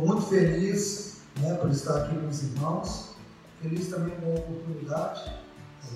[0.00, 3.10] Estou muito feliz né, por estar aqui com os irmãos.
[3.60, 5.30] Feliz também com a oportunidade.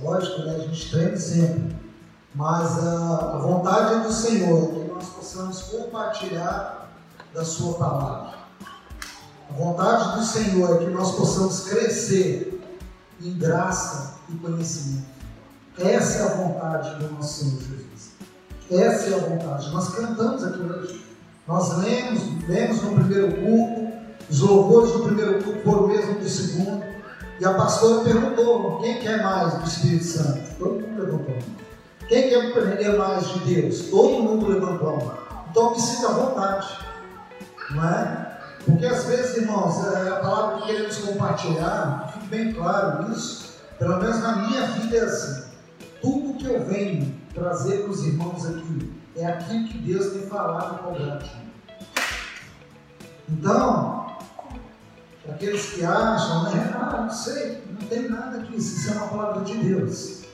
[0.03, 1.75] Lógico, né, a gente treina sempre.
[2.35, 6.91] Mas a, a vontade do Senhor é que nós possamos compartilhar
[7.33, 8.35] da Sua palavra.
[9.49, 12.63] A vontade do Senhor é que nós possamos crescer
[13.23, 15.07] em graça e conhecimento.
[15.79, 18.13] Essa é a vontade do nosso Senhor Jesus.
[18.71, 19.71] Essa é a vontade.
[19.71, 21.14] Nós cantamos aqui hoje.
[21.47, 23.93] Nós lemos, lemos no primeiro culto,
[24.31, 26.83] os louvores do primeiro culto foram mesmo do segundo.
[27.39, 30.55] E a pastora perguntou: quem quer mais do Espírito Santo?
[30.59, 31.37] Todo mundo levantou.
[32.09, 33.91] Quem quer aprender mais de Deus?
[33.91, 35.13] Todo mundo levantou.
[35.51, 36.79] Então me sinta à vontade.
[37.71, 38.39] Não é?
[38.65, 43.99] Porque às vezes, irmãos, é a palavra que queremos compartilhar, fique bem claro isso, pelo
[43.99, 45.45] menos na minha vida é assim.
[46.01, 50.83] Tudo que eu venho trazer para os irmãos aqui é aquilo que Deus tem falado
[50.83, 51.44] com o.
[53.29, 54.17] Então,
[55.29, 56.75] aqueles que acham, né?
[56.75, 60.25] Ah, não sei, não tem nada aqui, isso é uma palavra de Deus.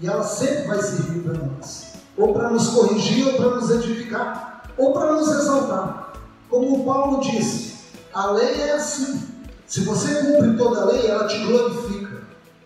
[0.00, 4.64] E ela sempre vai servir para nós, ou para nos corrigir, ou para nos edificar,
[4.76, 6.12] ou para nos exaltar.
[6.48, 7.76] Como Paulo disse,
[8.12, 9.28] a lei é assim.
[9.66, 12.22] Se você cumpre toda a lei, ela te glorifica.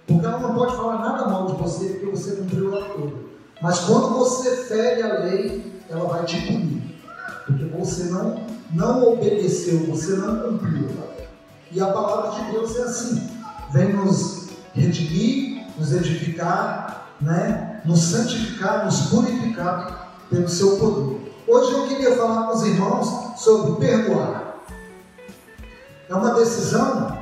[0.06, 3.12] Porque ela não pode falar nada mal de você, porque você cumpriu ela toda.
[3.60, 6.91] Mas quando você fere a lei, ela vai te punir.
[7.46, 10.88] Porque você não, não obedeceu, você não cumpriu.
[11.70, 13.28] E a palavra de Deus é assim:
[13.72, 17.80] vem nos redimir, nos edificar, né?
[17.84, 21.34] nos santificar, nos purificar pelo seu poder.
[21.46, 24.54] Hoje eu queria falar com os irmãos sobre perdoar.
[26.08, 27.18] É uma decisão?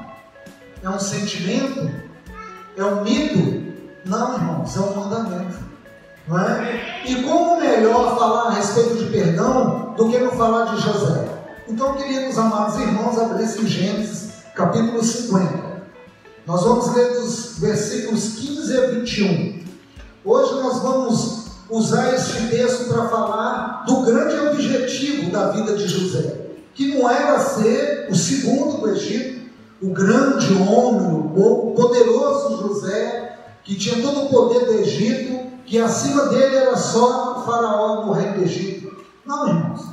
[0.82, 1.91] É um sentimento?
[2.76, 3.70] É um mito?
[4.04, 5.69] Não, irmãos, é um mandamento.
[6.39, 7.11] É?
[7.11, 11.25] E como melhor falar a respeito de perdão do que não falar de José?
[11.69, 15.71] Então eu queria que os amados irmãos abrissem Gênesis capítulo 50.
[16.47, 19.65] Nós vamos ler dos versículos 15 a 21.
[20.25, 26.37] Hoje nós vamos usar este texto para falar do grande objetivo da vida de José,
[26.75, 29.50] que não era ser o segundo do Egito,
[29.83, 36.26] o grande homem, o poderoso José, que tinha todo o poder do Egito, que acima
[36.26, 39.04] dele era só o faraó no reino do Egito.
[39.25, 39.86] Não, irmãos.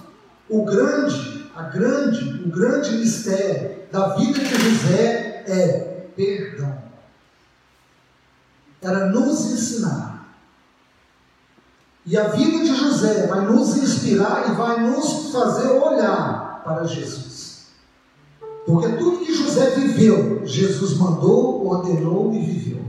[0.50, 6.82] O grande, a grande, o grande mistério da vida de José é perdão.
[8.82, 10.18] Era nos ensinar
[12.08, 17.68] e a vida de José vai nos inspirar e vai nos fazer olhar para Jesus.
[18.66, 22.82] Porque tudo que José viveu, Jesus mandou, ordenou e viveu.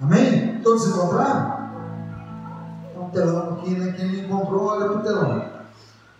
[0.00, 0.60] Amém?
[0.62, 1.55] Todos encontraram?
[3.16, 3.94] Telão aqui, né?
[3.96, 5.42] Quem me encontrou, olha para o telão.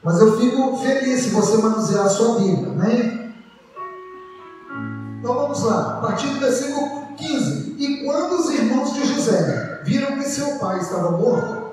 [0.02, 2.68] Mas eu fico feliz se você manusear a sua Bíblia.
[2.68, 3.34] Amém?
[5.20, 7.76] Então vamos lá, a partir do versículo 15.
[7.78, 11.66] E quando os irmãos de José viram que seu pai estava morto,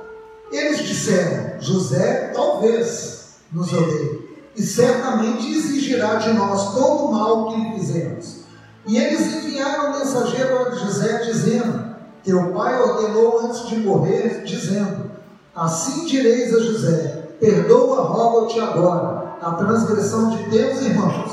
[0.52, 7.62] eles disseram: José talvez nos odeie, e certamente exigirá de nós todo o mal que
[7.62, 8.40] lhe fizemos.
[8.86, 11.93] E eles enviaram um mensageiro a José, dizendo:
[12.24, 15.12] Teu pai ordenou antes de morrer, dizendo:
[15.54, 21.32] Assim direis a José: Perdoa, rogo-te agora, a transgressão de teus irmãos,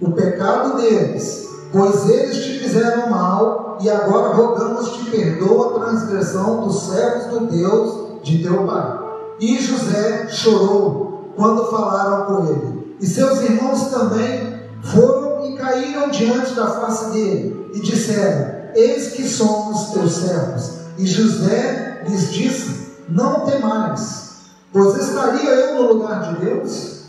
[0.00, 6.82] o pecado deles, pois eles te fizeram mal, e agora rogamos-te perdoa a transgressão dos
[6.82, 8.98] servos do Deus de teu pai.
[9.40, 12.96] E José chorou quando falaram com ele.
[13.00, 19.28] E seus irmãos também foram e caíram diante da face dele e disseram: Eis que
[19.28, 20.70] somos teus servos.
[20.96, 27.06] E José lhes disse: Não temais, pois estaria eu no lugar de Deus?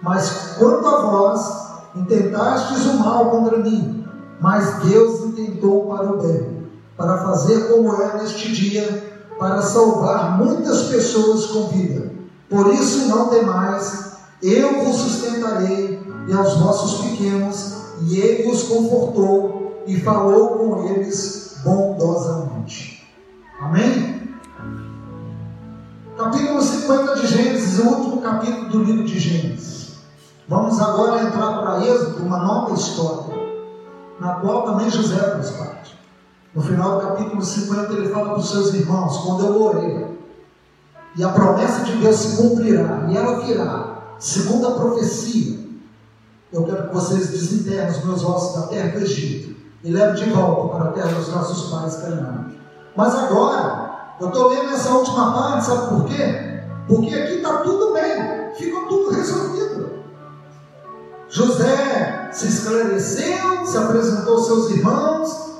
[0.00, 4.06] Mas quanto a vós, intentastes o mal contra mim,
[4.40, 10.82] mas Deus intentou para o bem, para fazer como é neste dia para salvar muitas
[10.84, 12.12] pessoas com vida.
[12.48, 19.69] Por isso não temais, eu vos sustentarei e aos vossos pequenos, e ele os confortou
[19.86, 23.06] e falou com eles bondosamente.
[23.60, 24.30] Amém?
[26.16, 29.94] Capítulo 50 de Gênesis, o último capítulo do livro de Gênesis.
[30.48, 33.36] Vamos agora entrar para Êxodo, uma nova história,
[34.18, 35.98] na qual também José faz parte.
[36.54, 40.18] No final do capítulo 50, ele fala para os seus irmãos: quando eu orei,
[41.16, 45.58] e a promessa de Deus se cumprirá, e ela virá, segundo a profecia,
[46.52, 50.30] eu quero que vocês desenterrem os meus ossos da terra do Egito e levem de
[50.30, 52.46] volta para a terra dos nossos pais Canaã.
[52.94, 53.90] Mas agora,
[54.20, 56.60] eu estou lendo essa última parte, sabe por quê?
[56.86, 60.00] Porque aqui está tudo bem, ficou tudo resolvido.
[61.28, 65.50] José se esclareceu, se apresentou aos seus irmãos,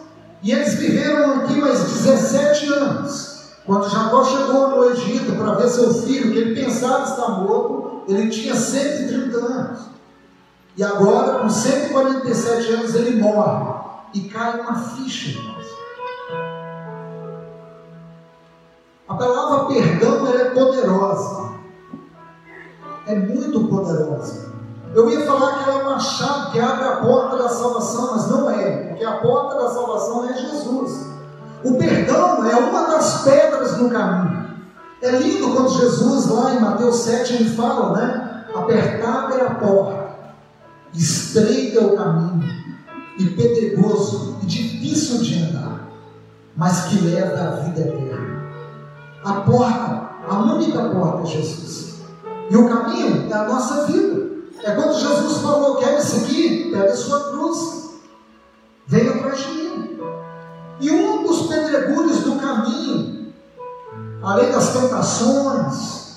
[0.42, 3.30] e eles viveram aqui mais 17 anos.
[3.64, 8.28] Quando Jacó chegou no Egito para ver seu filho, que ele pensava estar morto, ele
[8.28, 9.80] tinha 130 anos.
[10.76, 13.79] E agora, com 147 anos, ele morre.
[14.12, 15.66] E cai uma ficha, irmãos.
[19.08, 21.50] A palavra perdão é poderosa.
[23.06, 24.50] É muito poderosa.
[24.94, 28.28] Eu ia falar que ela é uma chave que abre a porta da salvação, mas
[28.28, 31.06] não é, porque a porta da salvação é Jesus.
[31.62, 34.50] O perdão é uma das pedras no caminho.
[35.02, 38.46] É lindo quando Jesus, lá em Mateus 7, ele fala, né?
[38.54, 40.10] Apertada é a porta,
[40.92, 42.69] estreita é o caminho,
[43.20, 45.88] e pedregoso e difícil de andar,
[46.56, 48.40] mas que leva à vida eterna.
[49.22, 52.00] A porta, a única porta é Jesus.
[52.48, 54.30] E o caminho é a nossa vida.
[54.64, 56.70] É quando Jesus falou: Quer me seguir?
[56.70, 57.90] Pega a sua cruz,
[58.86, 60.00] venha atrás de mim.
[60.80, 63.34] E um dos pedregulhos do caminho,
[64.22, 66.16] além das tentações,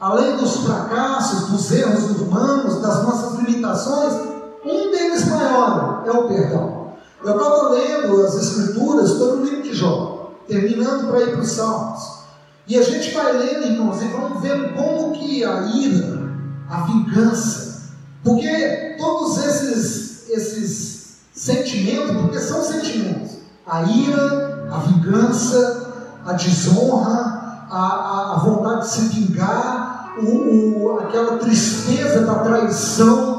[0.00, 4.33] além dos fracassos, dos erros humanos, das nossas limitações,
[4.64, 6.94] um deles maior é o perdão.
[7.22, 11.52] Eu estava lendo as Escrituras, todo o livro de Jó, terminando para ir para os
[11.52, 12.24] Salmos.
[12.66, 16.30] E a gente vai lendo, irmãos, e vamos ver como que a ira,
[16.68, 17.82] a vingança,
[18.22, 23.32] porque todos esses, esses sentimentos, porque são sentimentos,
[23.66, 25.92] a ira, a vingança,
[26.24, 33.33] a desonra, a, a vontade de se vingar, o, o, aquela tristeza da traição,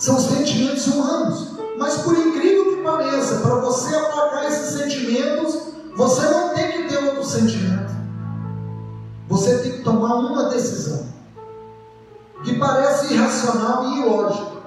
[0.00, 1.50] são sentimentos humanos.
[1.78, 5.58] Mas por incrível que pareça, para você apagar esses sentimentos,
[5.94, 7.90] você não tem que ter outro sentimento.
[9.28, 11.08] Você tem que tomar uma decisão
[12.42, 14.62] que parece irracional e ilógico,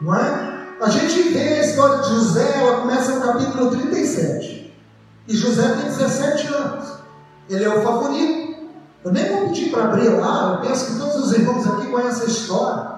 [0.00, 0.54] não é?
[0.80, 4.74] A gente vê a história de José, ela começa no capítulo 37.
[5.28, 6.88] E José tem 17 anos.
[7.48, 8.54] Ele é o favorito.
[9.04, 12.24] Eu nem vou pedir para abrir lá, eu penso que todos os irmãos aqui conhecem
[12.24, 12.93] a história.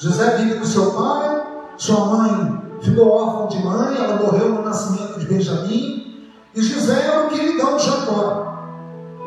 [0.00, 5.20] José vive com seu pai, sua mãe ficou órfã de mãe, ela morreu no nascimento
[5.20, 6.30] de Benjamim.
[6.54, 8.66] E José era o queridão de Jacó,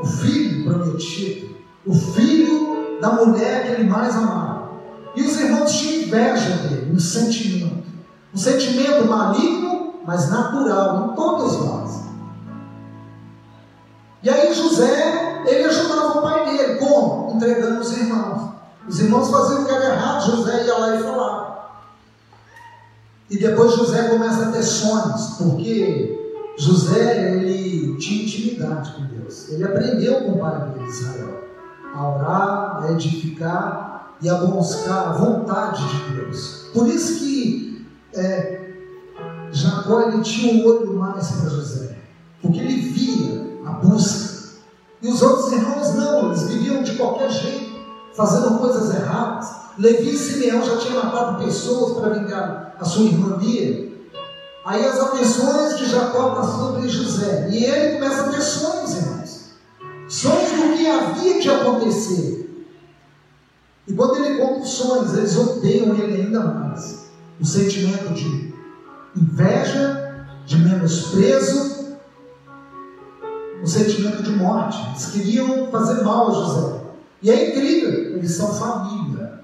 [0.01, 1.55] o filho prometido,
[1.85, 4.71] o filho da mulher que ele mais amava.
[5.15, 7.83] E os irmãos tinham inveja dele, um sentimento.
[8.33, 12.03] Um sentimento maligno, mas natural, em todas nós.
[14.23, 17.35] E aí José, ele ajudava o pai dele, como?
[17.35, 18.52] Entregando os irmãos.
[18.87, 21.53] Os irmãos faziam o que era errado, José ia lá e falava.
[23.29, 26.23] E depois José começa a ter sonhos, porque
[26.57, 29.49] José, ele tinha intimidade com Deus.
[29.49, 31.43] Ele aprendeu com o pai dele, Israel,
[31.95, 36.69] a orar, a edificar e a buscar a vontade de Deus.
[36.73, 38.71] Por isso que é,
[39.51, 41.97] Jacó ele tinha um olho mais para José,
[42.41, 44.33] porque ele via a busca.
[45.01, 47.72] E os outros irmãos não, eles viviam de qualquer jeito,
[48.15, 49.63] fazendo coisas erradas.
[49.77, 53.91] Levi e Simeão já tinham matado pessoas para vingar a sua irmã Bia.
[54.65, 57.49] Aí as atenções de Jacó estão sobre José.
[57.51, 59.53] E ele começa a ter sonhos, irmãos.
[60.07, 62.65] Sonhos do que havia de acontecer.
[63.87, 67.03] E quando ele conta os sonhos, eles odeiam ele ainda mais
[67.39, 68.53] um sentimento de
[69.17, 71.97] inveja, de menosprezo,
[73.61, 74.77] um sentimento de morte.
[74.89, 76.82] Eles queriam fazer mal a José.
[77.23, 79.39] E é incrível, eles são família.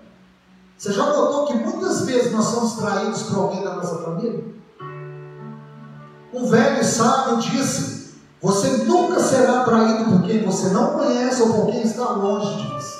[0.77, 4.43] Você já notou que muitas vezes nós somos traídos por alguém da nossa família?
[6.33, 11.71] Um velho sábio disse: Você nunca será traído por quem você não conhece ou por
[11.71, 12.99] quem está longe de você.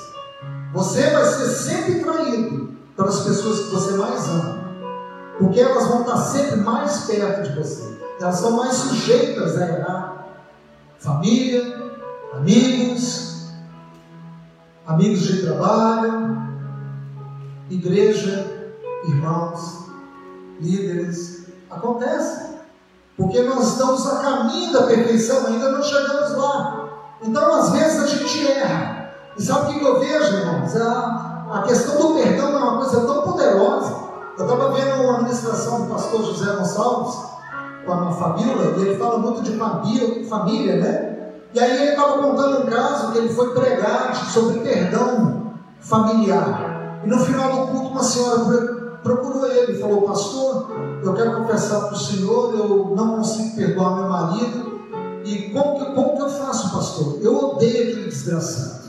[0.72, 4.60] Você vai ser sempre traído pelas pessoas que você mais ama
[5.40, 7.98] porque elas vão estar sempre mais perto de você.
[8.20, 10.26] Elas são mais sujeitas a errar.
[10.98, 11.92] Família,
[12.34, 13.29] amigos,
[14.90, 16.38] amigos de trabalho,
[17.70, 18.46] igreja,
[19.04, 19.86] irmãos,
[20.60, 21.46] líderes.
[21.70, 22.50] Acontece.
[23.16, 26.88] Porque nós estamos a caminho da perfeição, ainda não chegamos lá.
[27.22, 29.12] Então, às vezes, a gente erra.
[29.36, 30.76] E sabe o que eu vejo, irmãos?
[30.76, 35.82] A, a questão do perdão é uma coisa tão poderosa eu estava vendo uma ministração
[35.82, 37.14] do pastor José Gonçalves
[37.84, 41.09] com a Fabíola, e ele fala muito de família, família né?
[41.52, 47.00] E aí ele estava contando um caso que ele foi pregar sobre perdão familiar.
[47.04, 50.70] E no final do culto, uma senhora procurou ele e falou: Pastor,
[51.02, 54.80] eu quero confessar para o senhor, eu não consigo perdoar meu marido.
[55.24, 57.18] E como que, como que eu faço, pastor?
[57.20, 58.80] Eu odeio aquele desgraçado.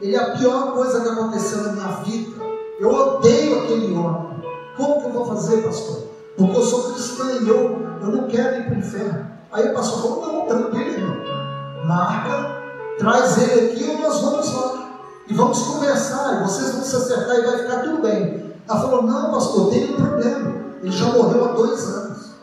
[0.00, 2.36] Ele é a pior coisa que aconteceu na minha vida.
[2.80, 4.42] Eu odeio aquele homem.
[4.76, 6.04] Como que eu vou fazer, pastor?
[6.36, 9.26] Porque eu sou cristã e eu, eu não quero ir para o inferno.
[9.50, 11.37] Aí o pastor falou, não, tranquilo, irmão.
[11.84, 12.62] Marca,
[12.98, 14.88] traz ele aqui e nós vamos lá.
[15.28, 18.44] E vamos conversar, e vocês vão se acertar e vai ficar tudo bem.
[18.66, 20.54] Ela falou, não, pastor, tem um problema.
[20.82, 22.34] Ele já morreu há dois anos.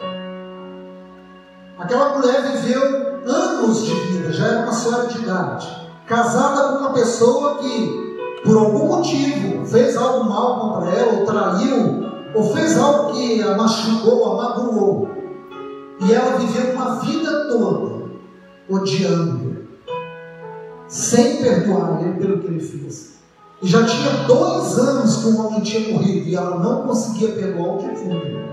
[1.80, 2.84] Aquela mulher viveu
[3.25, 8.56] anos de vida, já era uma senhora de idade, casada com uma pessoa que, por
[8.56, 14.32] algum motivo, fez algo mal contra ela, ou traiu, ou fez algo que a machucou,
[14.32, 15.10] a magoou.
[16.01, 18.04] E ela viveu uma vida toda
[18.69, 19.65] odiando
[20.88, 23.15] sem perdoar ele pelo que ele fez.
[23.62, 27.75] E já tinha dois anos que o homem tinha morrido e ela não conseguia perdoar
[27.75, 28.45] o defunto.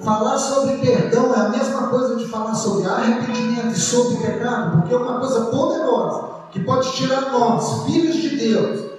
[0.00, 4.94] Falar sobre perdão é a mesma coisa de falar sobre arrependimento e sobre pecado, porque
[4.94, 8.90] é uma coisa poderosa que pode tirar nós, filhos de Deus,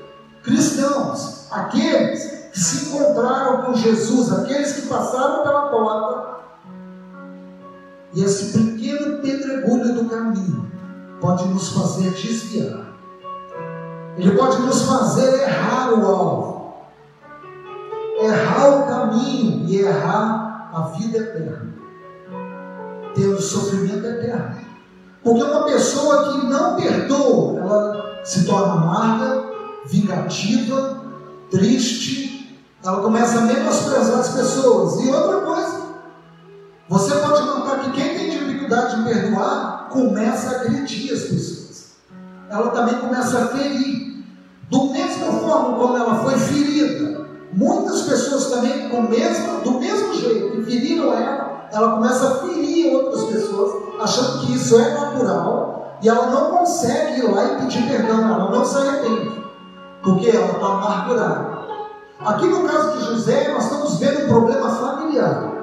[0.44, 6.41] cristãos, aqueles que se encontraram com Jesus, aqueles que passaram pela porta,
[8.14, 10.70] e esse pequeno pedregulho do caminho
[11.20, 12.92] pode nos fazer desviar.
[14.18, 16.74] Ele pode nos fazer errar o alvo,
[18.22, 21.74] errar o caminho e errar a vida eterna,
[23.16, 24.56] tendo sofrimento eterno.
[25.24, 29.46] Porque uma pessoa que não perdoa, ela se torna amarga,
[29.86, 31.02] vingativa,
[31.50, 35.00] triste, ela começa a menosprezar as pessoas.
[35.06, 35.81] E outra coisa,
[36.92, 41.86] você pode notar que quem tem dificuldade de perdoar começa a agredir as pessoas.
[42.50, 44.26] Ela também começa a ferir.
[44.70, 50.52] Do mesmo forma como ela foi ferida, muitas pessoas também, com mesmo, do mesmo jeito
[50.52, 56.10] que feriram ela, ela começa a ferir outras pessoas, achando que isso é natural, e
[56.10, 59.42] ela não consegue ir lá e pedir perdão, ela não se arrepende,
[60.04, 61.52] porque ela está amargurada.
[62.20, 65.61] Aqui no caso de José, nós estamos vendo um problema familiar.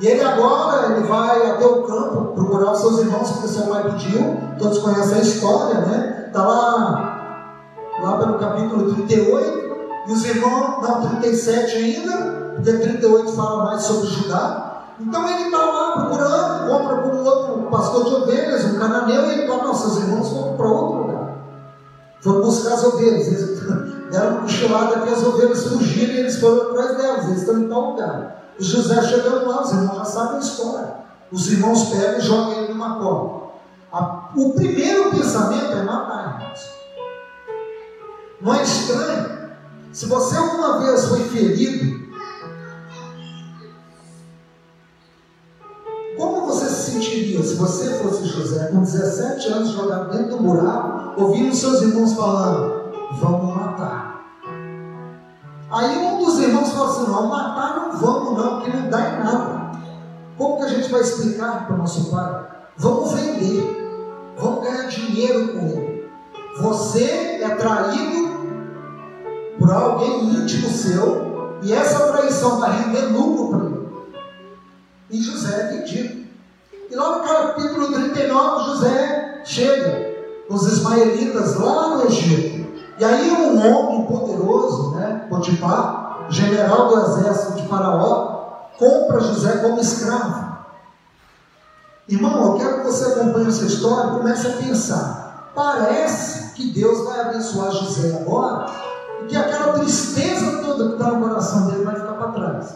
[0.00, 3.82] E ele agora ele vai até o campo procurar os seus irmãos, porque seu pai
[3.82, 4.38] pediu.
[4.58, 6.24] Todos conhecem a história, né?
[6.28, 9.68] Está lá, lá pelo capítulo 38.
[10.06, 14.84] E os irmãos, não, 37 ainda, porque 38 fala mais sobre Judá.
[15.00, 19.32] Então ele está lá procurando, compra com um outro pastor de ovelhas, um cananeu, e
[19.32, 21.34] ele fala: Nossos irmãos foram para outro lugar.
[22.20, 23.26] Foram buscar as ovelhas.
[23.26, 23.60] Eles
[24.10, 27.24] deram uma cochilada que as ovelhas fugiram e eles foram atrás delas.
[27.26, 28.37] Eles estão em tal lugar.
[28.58, 30.94] José chegando lá, os irmãos já sabem a história.
[31.30, 33.48] Os irmãos pegam e jogam ele numa cova.
[34.36, 36.78] O primeiro pensamento é matar, irmãos.
[38.40, 39.38] Não é estranho?
[39.92, 42.08] Se você alguma vez foi ferido,
[46.16, 51.20] como você se sentiria se você fosse José, com 17 anos, jogado dentro do buraco,
[51.20, 53.47] ouvindo seus irmãos falando: vamos
[60.90, 62.46] Vai explicar para o nosso pai?
[62.78, 66.10] Vamos vender, vamos ganhar dinheiro com ele.
[66.60, 68.38] Você é traído
[69.58, 73.88] por alguém íntimo seu, e essa traição vai render lucro para ele.
[75.10, 76.26] E José é vendido.
[76.90, 80.16] E lá no capítulo 39, José chega,
[80.48, 82.66] os ismaelitas lá no Egito.
[82.98, 89.78] E aí um homem poderoso, né, Potifar, general do exército de Faraó, compra José como
[89.80, 90.47] escravo.
[92.08, 95.52] Irmão, eu quero que você acompanhe essa história e comece a pensar.
[95.54, 98.66] Parece que Deus vai abençoar José agora
[99.22, 102.74] e que aquela tristeza toda que está no coração dele vai ficar para trás.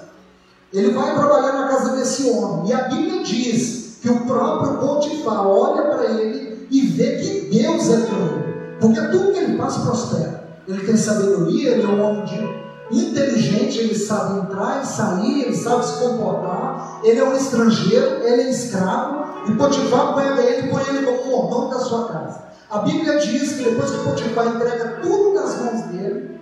[0.71, 2.71] Ele vai trabalhar na casa desse homem.
[2.71, 7.89] E a Bíblia diz que o próprio Potifar olha para ele e vê que Deus
[7.89, 8.77] é com ele.
[8.81, 10.43] Porque tudo que ele faz prospera.
[10.69, 12.63] Ele tem sabedoria, ele é um homem de
[12.93, 18.43] inteligente, ele sabe entrar e sair, ele sabe se comportar, ele é um estrangeiro, ele
[18.43, 22.43] é escravo, e Potifar pega ele põe ele como mordomo da sua casa.
[22.71, 26.41] A Bíblia diz que depois que Potifar entrega tudo nas mãos dele,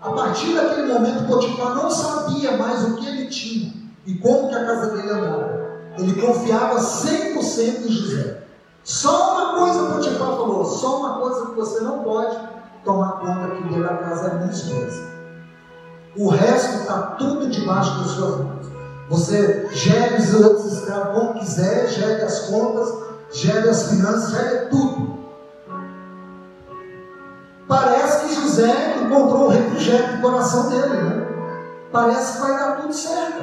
[0.00, 3.72] a partir daquele momento Potifar não sabia mais o que ele tinha
[4.06, 5.62] e como que a casa dele andava.
[5.98, 8.42] Ele confiava 100% em José.
[8.84, 12.36] Só uma coisa Potifar falou, só uma coisa que você não pode
[12.84, 15.12] tomar conta aqui dentro da casa é minha esposa.
[16.16, 18.71] O resto está tudo debaixo das suas mãos.
[19.12, 22.94] Você gere os outros escravos como quiser, gere as contas,
[23.30, 25.18] gere as finanças, gere tudo.
[27.68, 31.26] Parece que José encontrou o refrigério do coração dele, né?
[31.92, 33.42] Parece que vai dar tudo certo.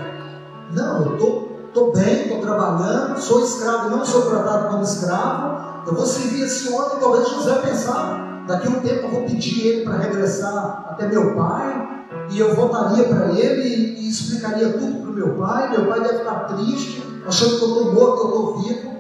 [0.72, 5.94] Não, eu estou estou bem, estou trabalhando, sou escravo, não sou tratado como escravo, eu
[5.94, 6.98] vou servir esse homem.
[7.00, 11.36] Talvez José pensava, daqui a um tempo eu vou pedir ele para regressar até meu
[11.36, 11.99] pai,
[12.32, 15.70] e eu voltaria para ele e, explicaria tudo para o meu pai.
[15.70, 19.00] Meu pai deve estar triste, achando que eu estou morto, que eu estou vivo.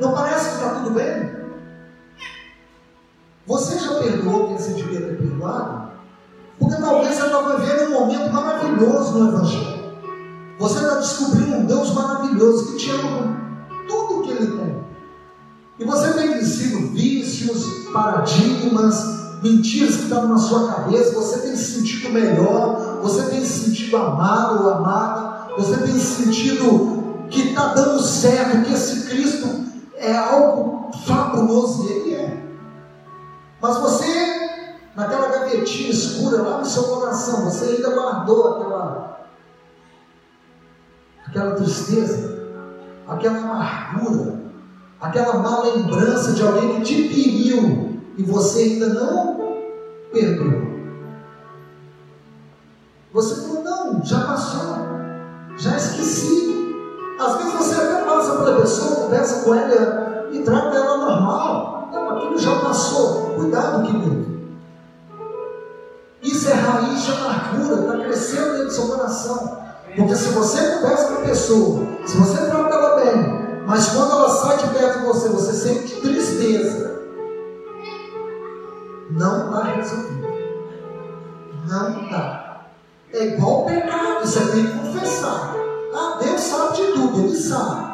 [0.00, 1.36] Não parece que está tudo bem?
[3.46, 5.90] Você já perdoou quem você devia ter perdoado?
[6.58, 9.76] Porque talvez você estava vivendo um momento maravilhoso no Evangelho.
[10.58, 13.36] Você está descobrindo um Deus maravilhoso que te ama
[13.68, 14.84] com tudo que Ele tem.
[15.78, 21.14] E você tem vencido vícios, paradigmas, mentiras que estavam na sua cabeça.
[21.14, 23.00] Você tem se sentido melhor.
[23.02, 25.54] Você tem se sentido amado ou amada.
[25.56, 26.96] Você tem se sentido
[27.30, 29.64] que está dando certo, que esse Cristo
[29.96, 32.42] é algo fabuloso Ele é.
[33.60, 34.06] Mas você,
[34.94, 39.28] naquela gavetinha escura lá no seu coração, você ainda guardou aquela,
[41.26, 42.38] aquela tristeza,
[43.08, 44.40] aquela amargura,
[45.00, 49.35] aquela má lembrança de alguém que te feriu e você ainda não
[53.12, 54.76] Você falou, não, já passou,
[55.58, 56.74] já esqueci.
[57.18, 61.88] Às vezes você até passa pela pessoa, conversa com ela e trata ela normal.
[61.92, 63.34] Não, aquilo já passou.
[63.36, 64.26] Cuidado, querido.
[66.22, 69.58] Isso é raiz de amargura, está crescendo dentro do seu coração.
[69.94, 74.28] Porque se você conversa com a pessoa, se você trata ela bem, mas quando ela
[74.28, 76.95] sai de perto de você, você sente tristeza,
[79.16, 80.28] não está resolvido.
[81.66, 82.66] Não está.
[83.12, 85.54] É igual pecado, você tem que confessar.
[85.94, 87.86] Ah, Deus sabe de tudo, Ele sabe.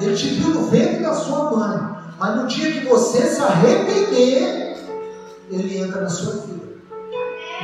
[0.00, 1.96] Ele te viu no ventre da sua mãe.
[2.18, 4.76] Mas no dia que você se arrepender,
[5.50, 6.66] Ele entra na sua vida.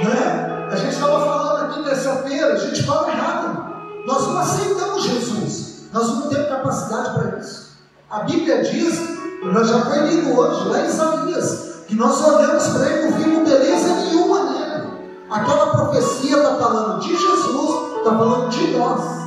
[0.02, 0.68] Não é?
[0.72, 3.76] A gente estava falando aqui terça-feira, a gente fala errado.
[4.06, 5.84] Nós não aceitamos Jesus.
[5.92, 7.76] Nós não temos capacidade para isso.
[8.08, 8.98] A Bíblia diz,
[9.42, 13.48] nós já foi lido hoje, lá em Isaías, que nós olhamos para ele não vimos
[13.48, 14.88] beleza nenhuma nele.
[15.30, 19.26] Aquela profecia está falando de Jesus, está falando de nós.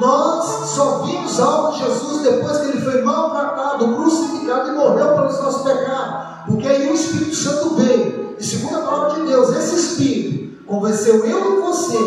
[0.00, 5.38] Nós só vimos algo de Jesus depois que ele foi maltratado, crucificado e morreu pelos
[5.40, 6.46] nossos pecados.
[6.46, 8.36] Porque aí o Espírito Santo veio.
[8.38, 11.98] E segundo a palavra de Deus, esse Espírito convenceu eu e você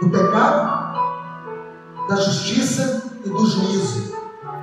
[0.00, 0.96] do pecado,
[2.08, 4.19] da justiça e do juízo.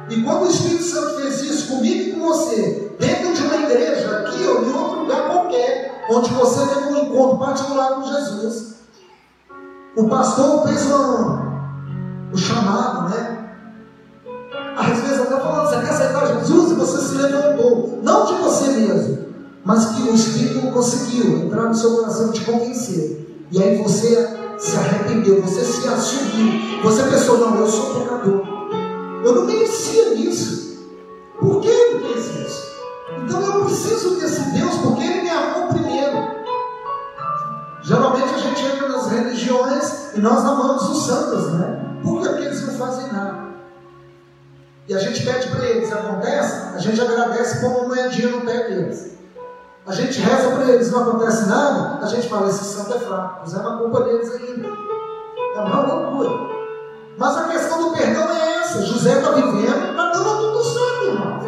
[0.09, 4.19] E quando o Espírito Santo fez isso comigo e com você, dentro de uma igreja,
[4.19, 8.75] aqui ou em outro lugar qualquer, onde você teve um encontro particular com Jesus,
[9.97, 13.49] o pastor fez o chamado, né?
[14.77, 18.67] Às vezes até falando, você quer aceitar Jesus e você se levantou, não de você
[18.67, 19.25] mesmo,
[19.65, 23.45] mas que o Espírito conseguiu entrar no seu coração e te convencer.
[23.51, 28.56] E aí você se arrependeu, você se assumiu, você pensou, não, eu sou pecador.
[29.23, 30.87] Eu não merecia isso.
[31.39, 32.77] Por que ele fez isso?
[33.23, 36.37] Então eu preciso desse Deus porque ele me amou primeiro.
[37.83, 41.99] Geralmente a gente entra nas religiões e nós amamos os santos, né?
[42.03, 43.47] Por que eles não fazem nada?
[44.87, 48.69] E a gente pede para eles, acontece, a gente agradece como uma moedinha no pé
[48.69, 49.17] deles.
[49.85, 53.41] A gente reza para eles, não acontece nada, a gente fala, esse santo é fraco,
[53.41, 54.67] pusemos a culpa deles ainda.
[55.55, 56.29] É uma loucura.
[57.17, 61.39] Mas a questão do perdão é José está vivendo, está dando tudo certo, irmão.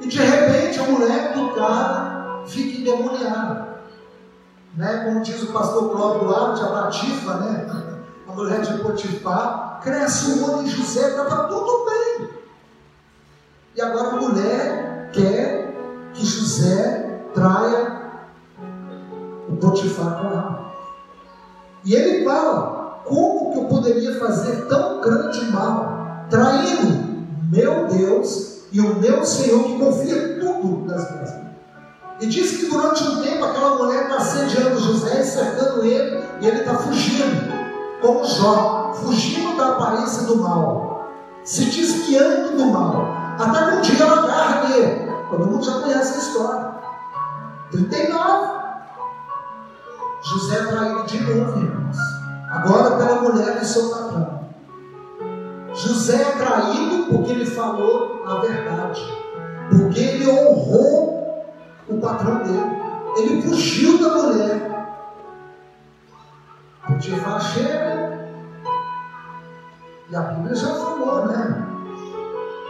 [0.00, 3.68] E de repente a mulher do cara fica endemoniada.
[4.76, 5.04] Né?
[5.04, 7.88] Como diz o pastor Cláudio lá, de Abatifa, né?
[8.38, 12.28] mulher de Potifar, cresce o homem José, estava tudo bem.
[13.74, 15.74] E agora a mulher quer
[16.14, 17.98] que José traia
[19.48, 20.72] o Potifar com ela.
[21.84, 25.97] E ele fala: como que eu poderia fazer tão grande mal,
[26.30, 31.48] traindo meu Deus e o meu Senhor que confia tudo nas minhas mãos?
[32.20, 36.60] E diz que durante um tempo aquela mulher está assediando José, cercando ele, e ele
[36.60, 37.58] está fugindo
[38.00, 41.08] como Jó, fugindo da aparência do mal,
[41.44, 43.06] se desviando do mal,
[43.38, 45.12] até que um dia ela agarra nele.
[45.30, 46.68] Todo mundo já conhece a história.
[47.70, 48.58] 39.
[50.22, 51.96] José traído de novo, irmãos.
[52.50, 54.37] Agora pela mulher de seu patrão.
[55.78, 59.00] José é traído porque ele falou a verdade.
[59.70, 61.44] Porque ele honrou
[61.88, 62.78] o patrão dele.
[63.16, 64.68] Ele fugiu da mulher.
[66.86, 68.18] Potifar chega,
[70.10, 71.66] e a Bíblia já falou, né?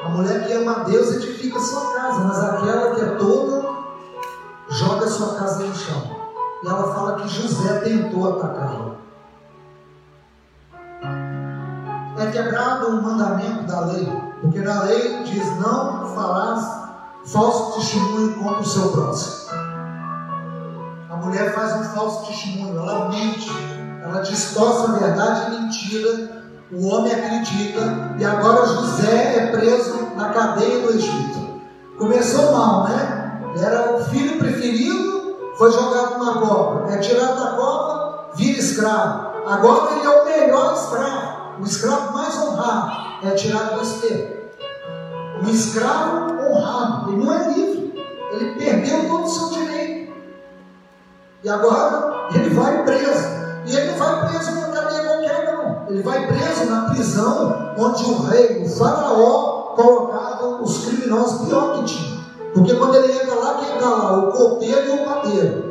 [0.04, 3.68] A mulher que ama a Deus edifica a sua casa, mas aquela que é toda,
[4.70, 6.02] joga a sua casa no chão.
[6.62, 9.07] E ela fala que José tentou atacá-la.
[12.30, 14.06] Quebrado o mandamento da lei,
[14.40, 16.64] porque na lei diz: não farás
[17.26, 19.50] falso testemunho contra o seu próximo.
[21.10, 23.50] A mulher faz um falso testemunho, ela mente,
[24.02, 26.38] ela distorce a verdade e mentira.
[26.70, 31.62] O homem acredita e agora José é preso na cadeia do Egito.
[31.98, 33.42] Começou mal, né?
[33.56, 39.28] Era o filho preferido, foi jogado na cova, é tirado da cova, vira escravo.
[39.48, 44.38] Agora ele é o melhor escravo, o escravo mais honrado, é tirado do esteiro.
[45.42, 50.12] Um escravo honrado, ele não é livre, ele perdeu todo o seu direito.
[51.42, 53.38] E agora ele vai preso.
[53.66, 55.86] E ele não vai preso numa cadeia qualquer, não.
[55.88, 61.84] Ele vai preso na prisão onde o rei, o faraó, colocava os criminosos pior que
[61.84, 62.18] tinha.
[62.54, 64.18] Porque quando ele entra lá, quem está lá?
[64.18, 65.67] O copeiro e o padeiro.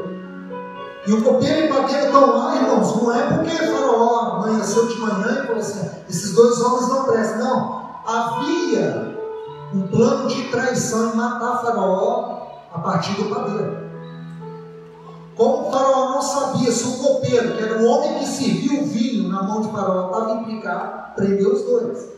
[1.08, 4.96] E o copeiro e o padeiro estão lá, irmãos, não é porque faraó amanheceu de
[4.98, 7.38] manhã e falou assim, esses dois homens não prestam.
[7.40, 7.88] Não.
[8.06, 9.18] Havia
[9.74, 13.88] um plano de traição e matar Faraó a partir do padeiro.
[15.36, 19.30] Como Faraó não sabia se o copeiro, que era o homem que serviu o vinho
[19.30, 22.10] na mão de Faraó, estava implicado, prendeu os dois.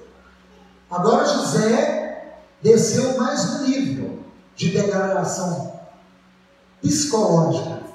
[0.90, 4.20] Agora José desceu mais um nível
[4.56, 5.74] de degradação
[6.82, 7.89] psicológica.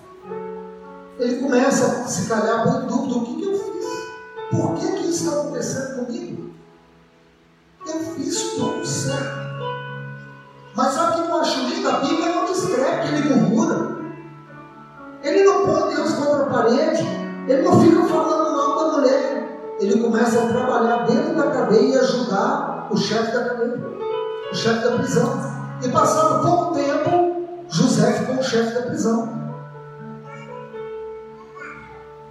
[1.25, 4.11] Ele começa se calhar por dúvida: o que, que eu fiz?
[4.51, 6.51] Por que, que isso está acontecendo comigo?
[7.87, 9.45] Eu fiz tudo certo.
[10.77, 11.89] Mas sabe o que eu acho lindo?
[11.89, 13.97] A Bíblia não descreve que ele murmura.
[15.23, 17.03] Ele não põe Deus contra a parede.
[17.49, 19.77] Ele não fica falando mal da mulher.
[19.81, 23.83] Ele começa a trabalhar dentro da cadeia e ajudar o chefe da cadeia,
[24.53, 25.41] o chefe da prisão.
[25.83, 29.34] E passado pouco tempo, José ficou o chefe da prisão.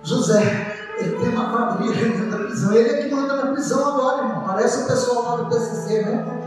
[0.04, 2.74] José, ele tem uma quadrilha dentro da prisão.
[2.74, 4.44] Ele é que manda na prisão agora, irmão.
[4.46, 6.44] Parece o pessoal lá do PCC, né?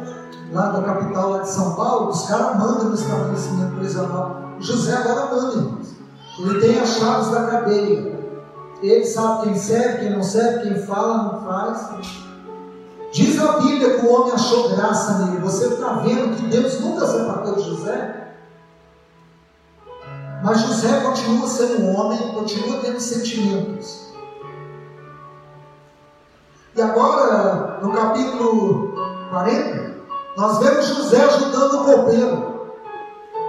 [0.53, 4.43] lá da capital lá de São Paulo, os caras mandam no estabelecimento prisional.
[4.61, 5.97] José agora manda, irmãos.
[6.39, 8.17] Ele tem as chaves da cadeia.
[8.83, 11.91] Ele sabe quem serve, quem não serve, quem fala, não faz.
[13.13, 15.41] Diz a Bíblia que o homem achou graça nele.
[15.41, 18.26] Você está vendo que Deus nunca se apartou de José?
[20.43, 24.07] Mas José continua sendo um homem, continua tendo sentimentos.
[26.75, 28.93] E agora, no capítulo
[29.31, 29.97] 40,
[30.37, 32.57] nós vemos José ajudando o copeiro.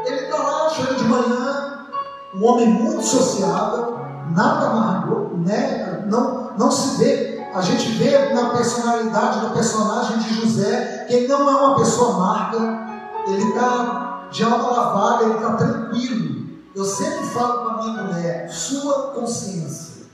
[0.06, 1.88] Ele está lá, chega de manhã,
[2.34, 4.00] um homem muito sociável,
[4.34, 5.88] nada amargo, né?
[6.08, 7.38] não, não se vê.
[7.54, 12.16] A gente vê na personalidade do personagem de José que ele não é uma pessoa
[12.16, 12.88] amarga,
[13.28, 16.37] ele está de alma lavada, ele está tranquilo.
[16.78, 20.06] Eu sempre falo para minha mulher, sua consciência.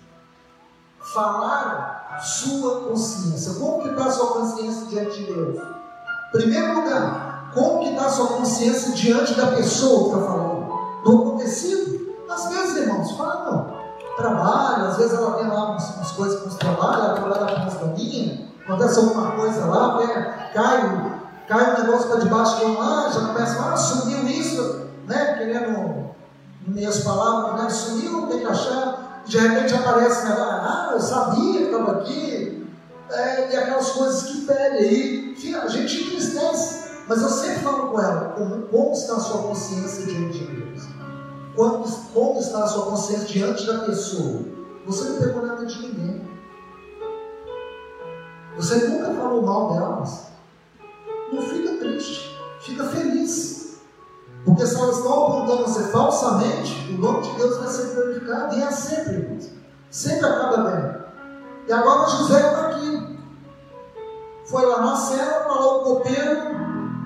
[1.13, 3.55] Falar sua consciência.
[3.55, 5.61] Como que está sua consciência diante de Deus?
[6.31, 11.03] Primeiro lugar, como que está sua consciência diante da pessoa que está falando?
[11.03, 12.15] Do acontecido?
[12.29, 13.73] Às vezes, irmãos, falam,
[14.15, 17.67] trabalho, às vezes ela tem lá umas, umas coisas com os trabalhos, ela trabalha com
[17.67, 23.09] as galinhas, acontece alguma coisa lá, né, cai, cai um negócio para debaixo de lá,
[23.09, 26.12] já começa, ah, sumiu isso, né, querendo,
[26.67, 31.63] meias palavras, né, sumiu, tem que achar, de repente aparece, né, ah, eu sabia que
[31.63, 32.63] estava aqui,
[33.13, 35.31] é, e aquelas coisas que pede aí.
[35.31, 36.83] Enfim, a gente entristece.
[37.07, 40.83] Mas eu sempre falo com ela, como, como está a sua consciência diante de Deus?
[41.55, 44.41] Como, como está a sua consciência diante da pessoa?
[44.85, 46.27] Você não pegou nada de ninguém.
[48.55, 50.27] Você nunca falou mal delas.
[51.31, 53.62] Não fica triste, fica feliz.
[54.45, 58.55] Porque se elas estão apontando você falsamente, o nome de Deus vai ser glorificado.
[58.55, 59.49] E é sempre, irmãos.
[59.89, 60.95] Sempre acaba bem.
[61.67, 63.17] E agora José está aqui.
[64.45, 66.53] Foi lá na cela, falou o copeiro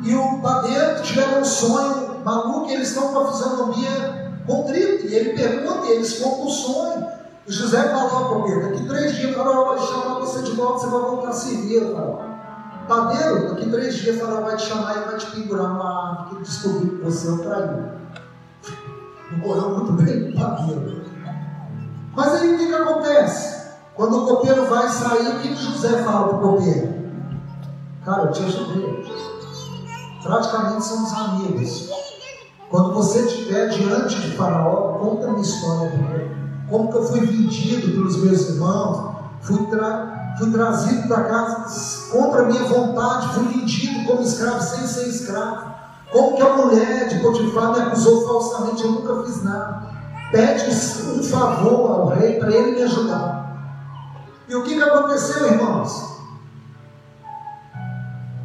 [0.04, 5.08] e o padeiro tiveram um sonho maluco eles estão com a fisionomia contrita.
[5.08, 7.08] E ele pergunta e eles contam o sonho.
[7.48, 10.80] E José falou ao copeiro: daqui três dias o faraó vai chamar você de volta,
[10.80, 12.37] você vai voltar a servir, faraó.
[12.88, 16.42] Padeiro, daqui três dias faraó vai te chamar e vai te pendurar numa árvore que
[16.44, 17.92] descobriu que você é o traído.
[19.32, 21.02] Não correu muito bem, padeiro.
[22.16, 23.58] Mas aí o que, que acontece?
[23.94, 26.94] Quando o copeiro vai sair, o que José fala para o copeiro?
[28.06, 29.06] Cara, eu te ajudei.
[30.24, 31.90] Praticamente somos amigos.
[32.70, 35.92] Quando você estiver diante de Faraó, conta a minha história
[36.70, 39.17] Como que eu fui vendido pelos meus irmãos,
[39.48, 44.86] fui, tra fui trazido para casa contra a minha vontade, fui vendido como escravo sem
[44.86, 45.76] ser escravo.
[46.12, 49.88] Como que a mulher de Potifar me acusou falsamente, eu nunca fiz nada.
[50.32, 53.38] Pede um favor ao rei para ele me ajudar.
[54.48, 56.18] E o que, que aconteceu, irmãos?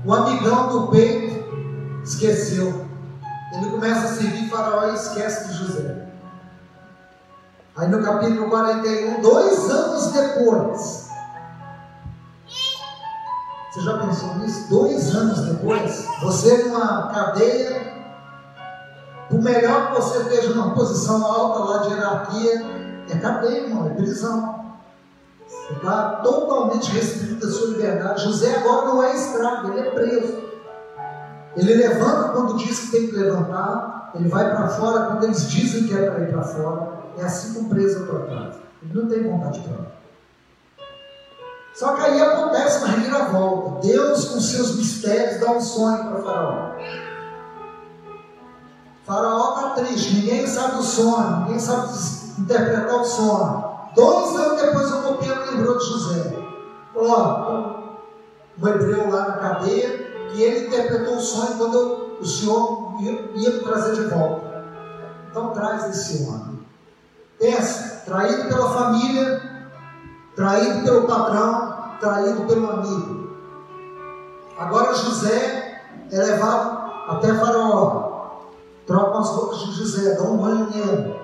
[0.05, 2.87] O amigão do peito esqueceu.
[3.55, 5.92] Ele começa a servir Faraó e esquece de José.
[7.75, 11.09] Aí no capítulo 41, dois anos depois,
[13.71, 14.69] você já pensou nisso?
[14.69, 17.95] Dois anos depois, você numa cadeia,
[19.31, 22.63] por melhor que você esteja numa posição alta lá de hierarquia,
[23.11, 24.77] é cadeia, irmão, é prisão.
[25.47, 28.23] Você está totalmente restrito da sua liberdade.
[28.23, 30.43] José agora não é escravo, ele é preso.
[31.57, 35.85] Ele levanta quando diz que tem que levantar, ele vai para fora quando eles dizem
[35.85, 37.02] que é para ir para fora.
[37.18, 38.62] É assim um preso é tratado.
[38.83, 39.92] Ele não tem vontade própria.
[41.75, 43.87] Só que aí acontece uma reviravolta.
[43.87, 46.72] Deus, com seus mistérios, dá um sonho para Faraó.
[49.05, 51.88] Faraó está triste, ninguém sabe o sonho, ninguém sabe
[52.38, 53.72] interpretar o sonho.
[53.94, 56.38] Dois anos depois o copeiro lembrou de José.
[56.94, 57.83] Ó,
[58.61, 59.98] um hebreu lá na cadeia,
[60.31, 64.64] que ele interpretou o sonho quando o Senhor ia me trazer de volta.
[65.31, 66.52] Então traz esse homem.
[67.43, 69.43] Pensa, traído pela família,
[70.37, 73.31] traído pelo patrão, traído pelo amigo.
[74.57, 78.43] Agora José é levado até Faraó.
[78.87, 81.17] Troca as roupas de José, dá um banho nele.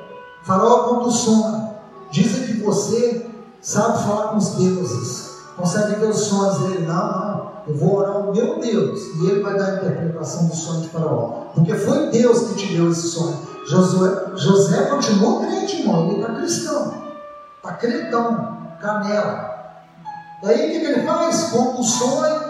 [0.42, 1.68] Faraó conta o sonho.
[2.10, 3.30] Dizem que você
[3.62, 5.38] sabe falar com os deuses.
[5.56, 6.84] Consegue ver os sonhos dele?
[6.84, 7.52] Não, não.
[7.68, 10.88] Eu vou orar ao meu Deus e ele vai dar a interpretação do sonho de
[10.88, 11.44] Faraó.
[11.54, 13.47] Porque foi Deus que te deu esse sonho.
[13.68, 16.08] Josué, José continuou crente, irmão.
[16.08, 16.94] Ele está cristão.
[17.56, 18.58] Está crentão.
[18.80, 19.58] Canela.
[20.42, 21.36] Daí o que, que ele faz?
[21.36, 22.48] Sonho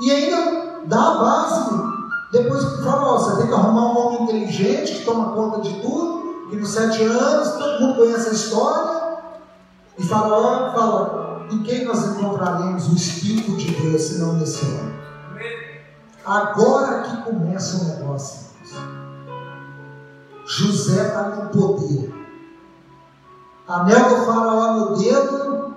[0.00, 1.94] e ainda dá a base.
[2.32, 6.48] Depois que fala, você tem que arrumar um homem inteligente que toma conta de tudo,
[6.50, 9.18] que nos sete anos todo mundo conhece a história.
[9.96, 14.94] E Faraó fala, em quem nós encontraremos o Espírito de Deus, senão nesse homem?
[16.26, 18.53] Agora que começa o negócio.
[20.46, 22.12] José está no poder.
[23.66, 25.74] Anel do faraó no dedo,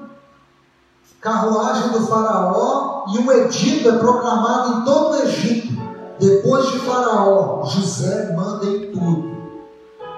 [1.21, 5.77] carruagem do faraó e um edito é proclamado em todo o Egito.
[6.19, 9.37] Depois de faraó, José manda em tudo.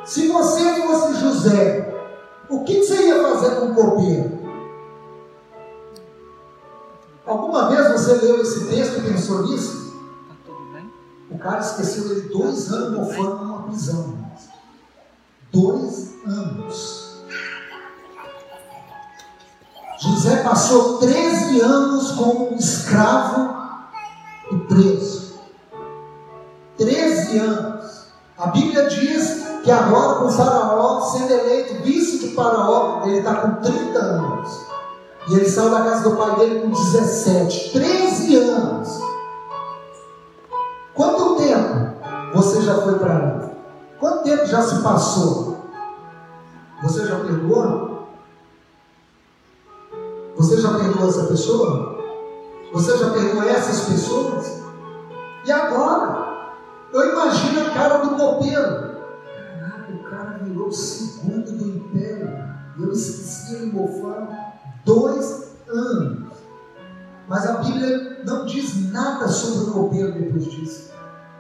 [0.03, 1.93] Se você fosse José,
[2.49, 4.39] o que você ia fazer com o copeiro?
[7.27, 9.88] Alguma vez você leu esse texto e pensou nisso?
[11.31, 14.17] O cara esqueceu ele dois anos mofando numa prisão.
[15.51, 17.09] Dois anos.
[19.99, 23.53] José passou 13 anos como escravo
[24.51, 25.39] e preso.
[26.77, 28.05] 13 anos.
[28.37, 33.61] A Bíblia diz que agora com Faraó, sendo eleito vice de Faraó, ele está com
[33.61, 34.49] 30 anos.
[35.29, 37.73] E ele saiu da casa do pai dele com 17.
[37.73, 39.08] 13 anos.
[40.99, 41.95] Quanto tempo
[42.33, 43.51] você já foi para lá?
[44.01, 45.57] Quanto tempo já se passou?
[46.83, 48.09] Você já perdoou?
[50.35, 52.03] Você já perdoou essa pessoa?
[52.73, 54.61] Você já perdoou essas pessoas?
[55.45, 56.51] E agora?
[56.91, 58.99] Eu imagino a cara do copeiro.
[59.57, 62.43] Caraca, o cara virou o segundo do império.
[62.77, 64.35] Eu esqueci ele mofando
[64.83, 66.27] dois anos.
[67.25, 70.93] Mas a Bíblia não diz nada sobre o copeiro depois disso.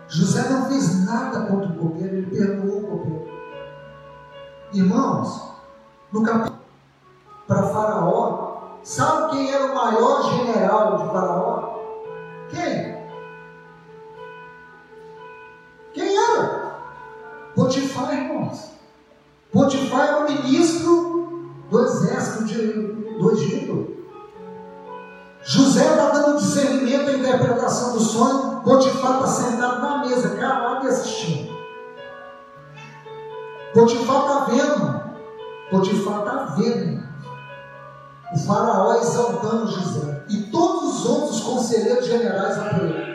[0.07, 3.29] José não fez nada contra o copeiro, ele perdoou o copeiro.
[4.73, 5.53] Irmãos,
[6.11, 6.59] no capítulo
[7.47, 11.79] para Faraó, sabe quem era o maior general de Faraó?
[12.49, 12.99] Quem?
[15.93, 16.79] Quem era?
[17.55, 18.71] Potifar, irmãos.
[19.51, 22.71] Potifar era o ministro do exército de,
[23.19, 23.98] do Egito.
[25.49, 28.61] José está dando discernimento à interpretação do sonho.
[28.61, 31.57] Potifar está sentado na mesa, calado e assistindo.
[33.73, 35.03] Potifar está vendo.
[35.71, 37.03] Potifar está vendo.
[38.31, 40.23] O faraó exaltando José.
[40.29, 43.09] E todos os outros conselheiros generais apoiando.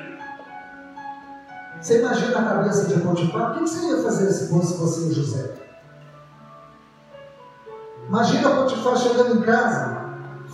[1.81, 3.53] Você imagina a cabeça de Potifar?
[3.53, 5.55] O que você ia fazer se fosse você, José?
[8.09, 10.04] Imagina Potifar chegando em casa,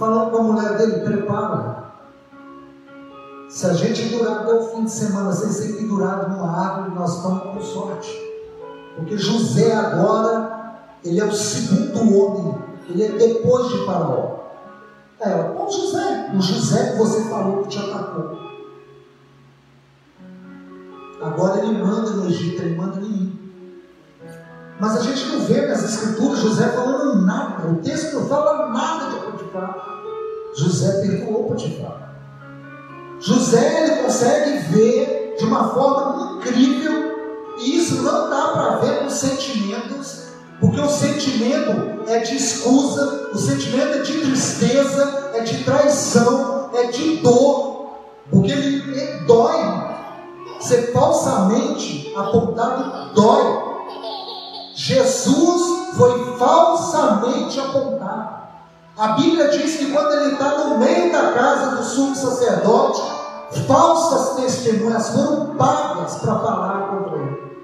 [0.00, 1.90] falando com a mulher dele: prepara.
[3.50, 7.16] Se a gente durar até o fim de semana sem ser pendurado numa árvore, nós
[7.16, 8.10] estamos com sorte.
[8.96, 12.58] Porque José agora, ele é o segundo homem,
[12.88, 14.38] ele é depois de Faraó.
[15.20, 18.38] É, o José, o José que você falou que te atacou.
[21.20, 23.29] Agora ele manda no Egito, ele manda em.
[24.80, 27.68] Mas a gente não vê nas escrituras José falando nada.
[27.68, 29.76] O texto não fala nada de Potifar.
[30.56, 32.14] José perdoou Potifar.
[33.20, 37.10] José ele consegue ver de uma forma incrível
[37.58, 43.38] E isso não dá para ver nos sentimentos, porque o sentimento é de escusa, o
[43.38, 47.98] sentimento é de tristeza, é de traição, é de dor,
[48.30, 49.90] porque ele, ele dói.
[50.58, 53.69] Ser falsamente apontado dói.
[54.82, 58.48] Jesus foi falsamente apontado.
[58.96, 63.02] A Bíblia diz que quando ele está no meio da casa do sumo sacerdote,
[63.66, 67.60] falsas testemunhas foram pagas para falar contra ele.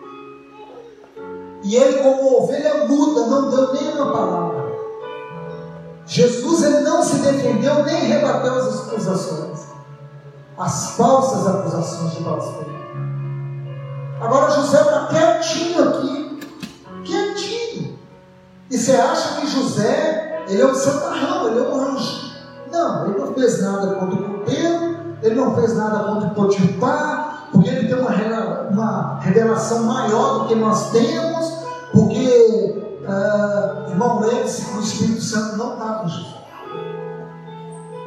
[1.62, 4.66] E ele, como ovelha muda, não deu nenhuma palavra.
[6.04, 9.68] Jesus ele não se defendeu nem rebateu as acusações,
[10.58, 12.76] as falsas acusações de blasfêmia.
[14.20, 16.25] Agora José está quietinho aqui.
[18.76, 22.30] E você acha que José, ele é um santarrão, ele é um anjo.
[22.70, 27.48] Não, ele não fez nada contra o Pedro, ele não fez nada contra o Potifar,
[27.50, 28.10] porque ele tem uma,
[28.70, 31.52] uma revelação maior do que nós temos,
[31.90, 36.36] porque, uh, irmão, lembre-se que o Espírito Santo não estava em José.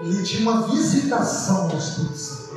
[0.04, 2.50] Ele tinha uma visitação do Espírito Santo.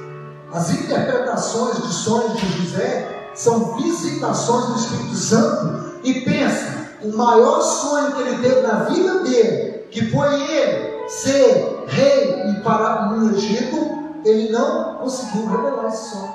[0.53, 5.93] As interpretações de sonhos de José são visitações do Espírito Santo.
[6.05, 11.85] E pensa, o maior sonho que ele teve na vida dele, que foi ele ser
[11.89, 13.77] rei e parar no Egito,
[14.25, 16.35] ele não conseguiu revelar esse sonho.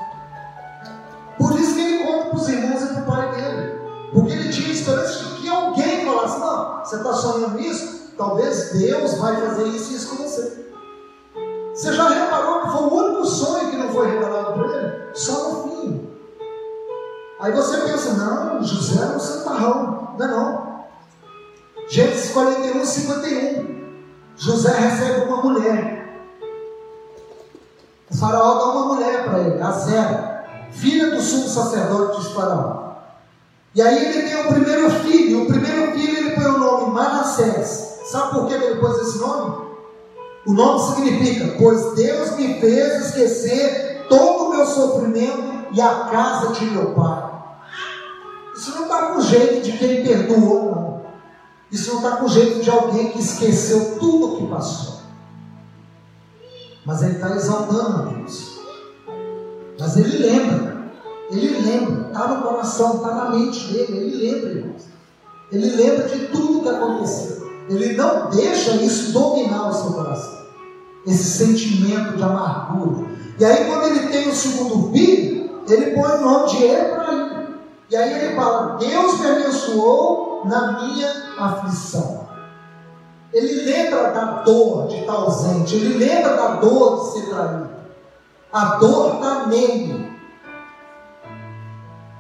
[1.38, 3.78] Por isso que ele conta para os irmãos e para o pai dele.
[4.14, 7.98] Porque ele tinha esperança de que alguém falasse: Não, você está sonhando isso?
[8.18, 10.68] Talvez Deus vai fazer isso e isso com você.
[11.74, 14.94] Você já reparou que foi o único sonho que não foi revelado para ele?
[15.14, 15.67] Só no.
[17.40, 20.16] Aí você pensa: Não, José era um santarrão.
[20.18, 20.68] Não é não.
[21.90, 23.78] Gênesis 41, 51.
[24.36, 25.98] José recebe uma mulher.
[28.10, 32.94] O faraó dá uma mulher para ele, a Zera, filha do sumo sacerdote de Faraó.
[33.76, 38.00] E aí ele tem o primeiro filho, o primeiro filho ele põe o nome Manassés.
[38.06, 39.68] Sabe por que ele pôs esse nome?
[40.46, 46.54] O nome significa, pois Deus me fez esquecer todo o meu sofrimento e a casa
[46.54, 47.38] de meu pai.
[48.56, 51.02] Isso não está com jeito de quem perdoou, não.
[51.72, 55.02] Isso não está com jeito de alguém que esqueceu tudo o que passou.
[56.86, 58.60] Mas ele está exaltando a Deus.
[59.80, 60.78] Mas ele lembra.
[61.30, 62.08] Ele lembra.
[62.08, 63.98] Está no coração, está na mente dele.
[63.98, 64.84] Ele lembra, irmãos.
[65.52, 67.48] Ele lembra de tudo que aconteceu.
[67.70, 70.48] Ele não deixa isso dominar o seu coração.
[71.06, 73.06] Esse sentimento de amargura.
[73.38, 75.27] E aí, quando ele tem o segundo filho,
[75.74, 77.48] ele põe o nome de Efraim.
[77.90, 82.28] E aí ele fala: Deus me abençoou na minha aflição.
[83.34, 87.70] Ele lembra da dor de estar ausente, ele lembra da dor de ser traído.
[88.52, 90.12] A dor está nele.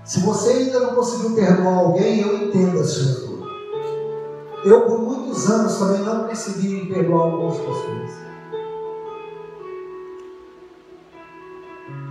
[0.04, 3.48] Se você ainda não conseguiu perdoar alguém, eu entendo a sua dor.
[4.64, 8.12] Eu, por muitos anos, também não consegui perdoar algumas pessoas.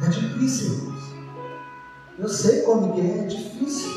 [0.02, 0.95] É difícil.
[2.18, 3.90] Eu sei como é, é difícil.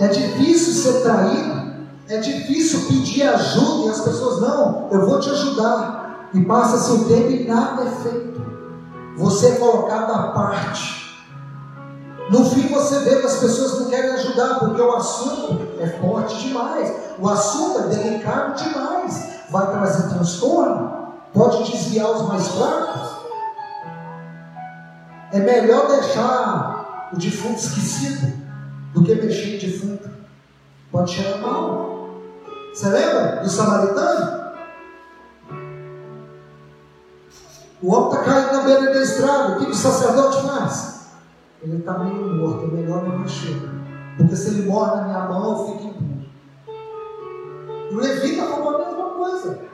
[0.00, 1.68] É difícil ser traído.
[2.08, 6.30] É difícil pedir ajuda e as pessoas, não, eu vou te ajudar.
[6.34, 8.42] E passa-se o tempo e nada é feito.
[9.18, 10.98] Você é colocado à parte.
[12.30, 16.36] No fim você vê que as pessoas não querem ajudar, porque o assunto é forte
[16.46, 23.18] demais, o assunto é delicado demais, vai trazer transtorno, pode desviar os mais fracos.
[25.32, 28.32] É melhor deixar o defunto esquecido
[28.92, 30.08] do que mexer em defunto.
[30.90, 32.10] Pode cheirar mal.
[32.72, 34.38] Você lembra do samaritano?
[37.80, 39.52] O homem está caído na beira da estrada.
[39.52, 41.08] O que o sacerdote faz?
[41.62, 42.64] Ele está meio morto.
[42.64, 43.56] É melhor não mexer.
[44.16, 46.18] Porque se ele morre na minha mão, eu fico impuro.
[47.92, 49.67] O levita falou a mesma coisa.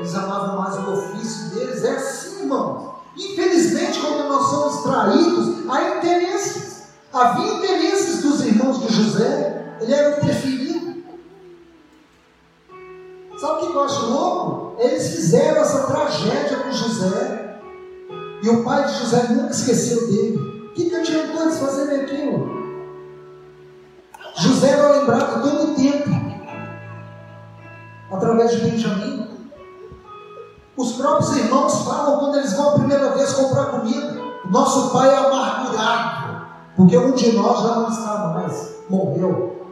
[0.00, 1.84] Eles amavam mais o ofício deles.
[1.84, 2.94] É assim, irmãos.
[3.14, 6.84] Infelizmente, quando nós somos traídos, há interesses.
[7.12, 11.02] Havia interesses dos irmãos de José, ele era o preferido.
[13.38, 14.80] Sabe o que eu acho louco?
[14.80, 17.60] Eles fizeram essa tragédia com José,
[18.42, 20.38] e o pai de José nunca esqueceu dele.
[20.66, 22.48] O que, que adiantou eles fazerem aquilo?
[24.36, 26.08] José era lembrado todo o tempo,
[28.10, 29.19] através de Benjamim.
[30.80, 35.18] Os próprios irmãos falam quando eles vão a primeira vez comprar comida: nosso pai é
[35.18, 36.46] amargurado.
[36.74, 39.66] Porque um de nós já não está mais, morreu.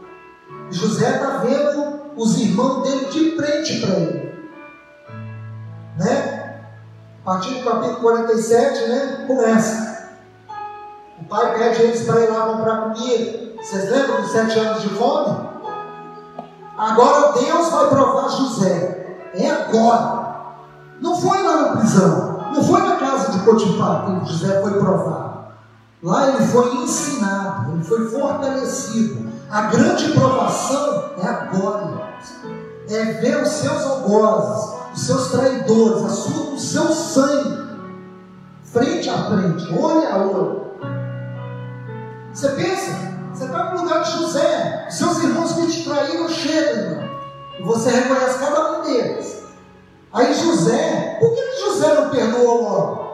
[0.71, 4.35] José está vendo os irmãos dele de frente para ele.
[5.97, 6.61] Né?
[7.23, 9.25] A partir do capítulo 47, né?
[9.27, 10.11] Começa.
[11.23, 13.55] O pai pede eles para ir lá comprar comida.
[13.57, 15.49] Vocês lembram dos sete anos de fome?
[16.77, 19.17] Agora Deus vai provar José.
[19.33, 20.18] É agora.
[21.01, 22.39] Não foi lá na prisão.
[22.53, 25.29] Não foi na casa de Potifar que José foi provado.
[26.03, 29.29] Lá ele foi ensinado, ele foi fortalecido.
[29.51, 32.09] A grande provação é agora,
[32.89, 37.69] é ver os seus algozes, os seus traidores, a sua, o seu sangue,
[38.63, 40.69] frente a frente, olho a olho.
[42.33, 42.93] Você pensa,
[43.35, 47.03] você está no lugar de José, os seus irmãos que te traíram chegam,
[47.59, 49.48] e você reconhece cada um deles.
[50.13, 53.09] Aí José, por que, que José não perdoou logo?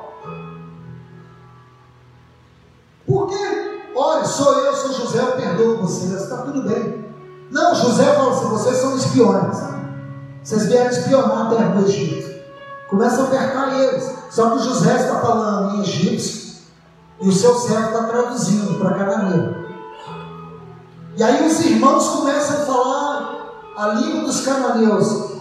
[3.06, 7.04] Porque, olha, sou eu, sou José, eu perdoo vocês, está tudo bem.
[7.50, 9.58] Não, José fala assim: vocês são espiões.
[10.42, 12.34] Vocês vieram espionar a terra do Egito.
[12.88, 14.12] Começa a apertar eles.
[14.30, 16.62] Só que José está falando em egípcio
[17.20, 19.54] e o seu servo está traduzindo para cananeu.
[21.16, 25.33] E aí os irmãos começam a falar a língua dos cananeus.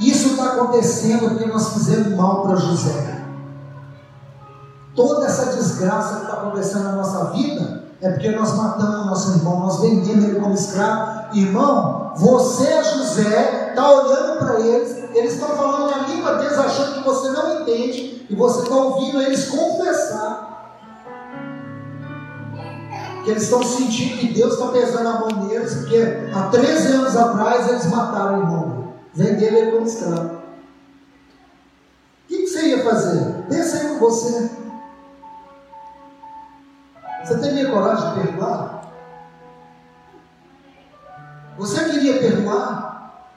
[0.00, 3.24] Isso está acontecendo porque nós fizemos mal para José.
[4.96, 9.60] Toda essa desgraça que está acontecendo na nossa vida é porque nós matamos nosso irmão,
[9.60, 11.36] nós vendemos ele como escravo.
[11.36, 17.04] Irmão, você, José, está olhando para eles, eles estão falando a língua deles, achando que
[17.04, 20.48] você não entende, e você está ouvindo eles confessar.
[23.22, 27.16] Que eles estão sentindo que Deus está pesando a mão neles, porque há 13 anos
[27.16, 28.79] atrás eles mataram o irmão,
[29.14, 30.40] venderam ele como escravo.
[32.24, 33.44] O que você ia fazer?
[33.48, 34.50] Pensa aí com você.
[37.24, 38.92] Você teria coragem de perdoar?
[41.58, 43.28] Você queria perdoar?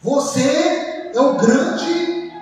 [0.00, 2.32] Você é o grande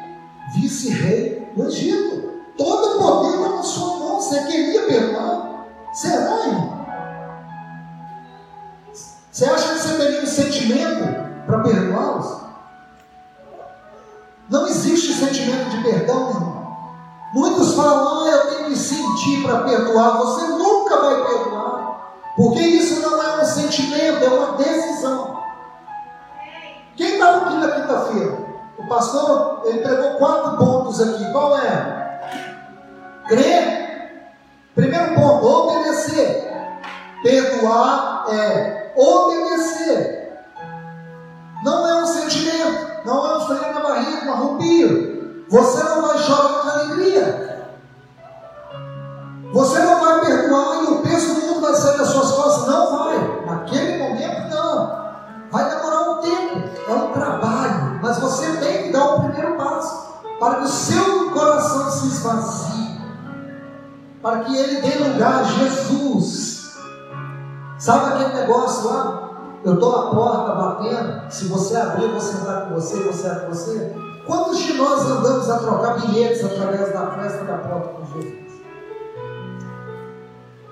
[0.54, 2.34] vice-rei do Egito.
[2.56, 4.20] Todo o poder está na sua mão.
[4.20, 5.66] Você queria perdoar?
[5.92, 6.86] Será, irmão?
[8.92, 12.43] Você acha que você teria um sentimento para perdoá-los?
[15.24, 16.54] Sentimento de perdão, irmão.
[17.32, 20.18] Muitos falam, ah, eu tenho que sentir para perdoar.
[20.18, 22.14] Você nunca vai perdoar.
[22.36, 25.42] Porque isso não é um sentimento, é uma decisão.
[26.94, 28.38] Quem estava aqui na quinta-feira?
[28.78, 31.32] O pastor, ele pregou quatro pontos aqui.
[31.32, 32.20] Qual é?
[33.26, 34.34] Crer.
[34.74, 36.52] Primeiro ponto, obedecer.
[37.22, 40.44] Perdoar é obedecer.
[41.64, 45.13] Não é um sentimento, não é um frio na barriga, um arrupio.
[45.50, 47.54] Você não vai chorar de alegria.
[49.52, 52.66] Você não vai perdoar e o peso do mundo vai sair das suas costas.
[52.66, 53.46] Não vai.
[53.46, 55.04] Naquele momento, não.
[55.50, 56.68] Vai demorar um tempo.
[56.88, 58.00] É um trabalho.
[58.02, 60.14] Mas você tem que dar o primeiro passo.
[60.40, 63.00] Para que o seu coração se esvazie.
[64.20, 66.74] Para que ele dê lugar a Jesus.
[67.78, 69.30] Sabe aquele negócio lá?
[69.64, 71.30] Eu estou à porta batendo.
[71.30, 74.03] Se você abrir, eu sentar com você, você é com você.
[74.26, 78.44] Quantos de nós andamos a trocar bilhetes através da festa da porta com Jesus?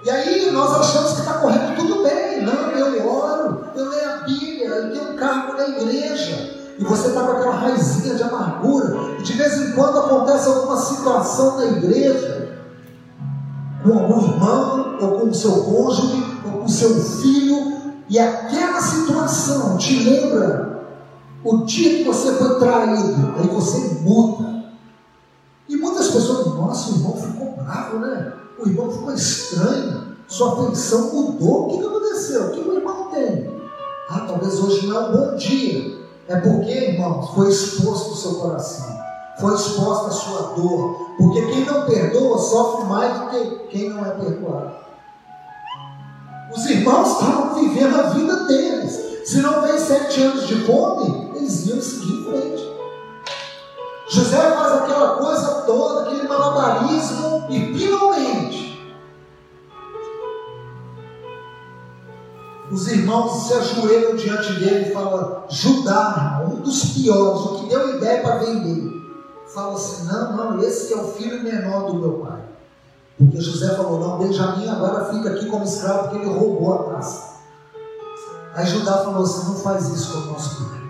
[0.04, 2.42] E aí nós achamos que está correndo tudo bem.
[2.42, 6.62] Não, eu oro, eu leio a Bíblia, eu tenho um cargo na igreja.
[6.78, 8.96] E você está com aquela raizinha de amargura.
[9.18, 12.58] E de vez em quando acontece alguma situação na igreja,
[13.84, 17.72] com algum irmão, ou com o seu cônjuge, ou com o seu filho,
[18.08, 20.81] e aquela situação te lembra
[21.44, 24.64] o dia que você foi traído, aí você muda.
[25.68, 28.32] E muitas pessoas, nossa, o irmão ficou bravo, né?
[28.58, 31.66] O irmão ficou estranho, sua afeição mudou.
[31.66, 32.46] O que, aconteceu?
[32.46, 33.50] O que o irmão tem?
[34.08, 36.02] Ah, talvez hoje não é um bom dia.
[36.28, 38.96] É porque, irmão, foi exposto o seu coração,
[39.40, 41.14] foi exposta a sua dor.
[41.18, 44.72] Porque quem não perdoa sofre mais do que quem não é perdoado.
[46.54, 49.11] Os irmãos estavam vivendo a vida deles.
[49.24, 52.72] Se não tem sete anos de fome, eles iam seguir em frente.
[54.08, 58.72] José faz aquela coisa toda, aquele malabarismo, e finalmente
[62.72, 67.96] os irmãos se ajoelham diante dele e falam: Judá, um dos piores, o que deu
[67.96, 68.90] ideia para vender.
[69.52, 72.40] Fala assim: não, não, esse é o filho menor do meu pai.
[73.18, 77.21] Porque José falou: não, Benjamim agora fica aqui como escravo porque ele roubou a praça.
[78.54, 80.82] Aí Judá falou assim: não faz isso com o nosso pai.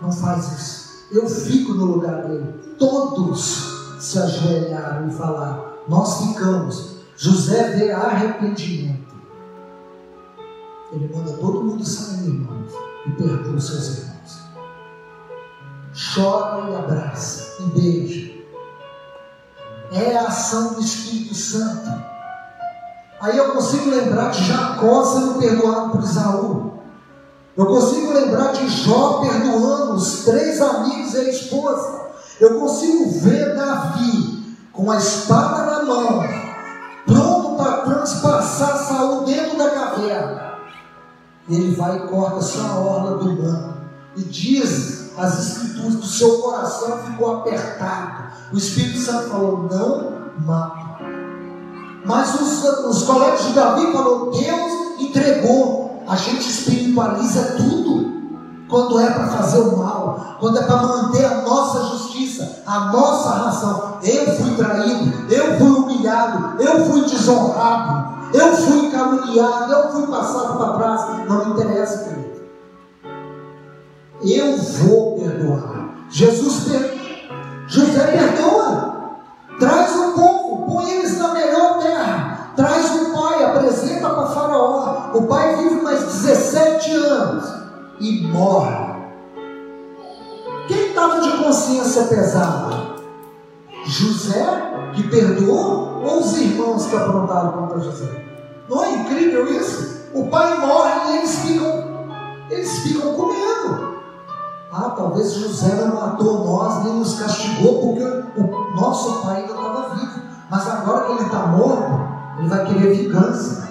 [0.00, 0.88] Não faz isso.
[1.10, 2.52] Eu fico no lugar dele.
[2.78, 6.98] Todos se ajoelharam e falaram: Nós ficamos.
[7.16, 9.08] José vê arrependimento.
[10.92, 12.72] Ele manda todo mundo sair, irmãos,
[13.06, 14.18] e perdoa os seus irmãos.
[16.14, 18.38] Chora e abraça, e beija.
[20.26, 22.17] ação do Espírito Santo.
[23.20, 26.72] Aí eu consigo lembrar de Jacó sendo perdoado por Isaú.
[27.56, 32.02] Eu consigo lembrar de Jó perdoando os três amigos e a esposa.
[32.40, 36.22] Eu consigo ver Davi com a espada na mão,
[37.04, 40.52] pronto para transpassar Saul dentro da caverna.
[41.48, 43.78] Ele vai e corta só a orla do manto.
[44.16, 48.32] E diz as escrituras que o seu coração ficou apertado.
[48.52, 50.87] O Espírito Santo falou: não mata.
[52.08, 56.02] Mas os, os colegas de Davi falaram: Deus entregou.
[56.08, 58.08] A gente espiritualiza tudo
[58.66, 63.28] quando é para fazer o mal, quando é para manter a nossa justiça, a nossa
[63.28, 63.98] razão.
[64.02, 70.56] Eu fui traído, eu fui humilhado, eu fui desonrado, eu fui caluniado, eu fui passado
[70.56, 71.28] para trás.
[71.28, 72.38] Não interessa, querido.
[74.22, 75.90] Eu vou perdoar.
[76.08, 76.98] Jesus perdoa.
[77.68, 78.88] José perdoa.
[79.58, 82.52] Traz o povo, põe eles na melhor terra.
[82.54, 85.07] Traz o pai, apresenta para Faraó.
[85.18, 87.44] O pai vive mais 17 anos
[87.98, 89.02] e morre.
[90.68, 92.94] Quem estava de consciência pesada?
[93.84, 98.24] José, que perdoou, ou os irmãos que aprontaram contra José?
[98.68, 100.02] Não é incrível isso?
[100.14, 101.84] O pai morre e eles ficam,
[102.48, 103.98] eles ficam com medo.
[104.72, 108.04] Ah, talvez José não matou nós, nem nos castigou, porque
[108.40, 110.20] o nosso pai ainda estava vivo.
[110.48, 112.08] Mas agora que ele está morto,
[112.38, 113.67] ele vai querer vingança.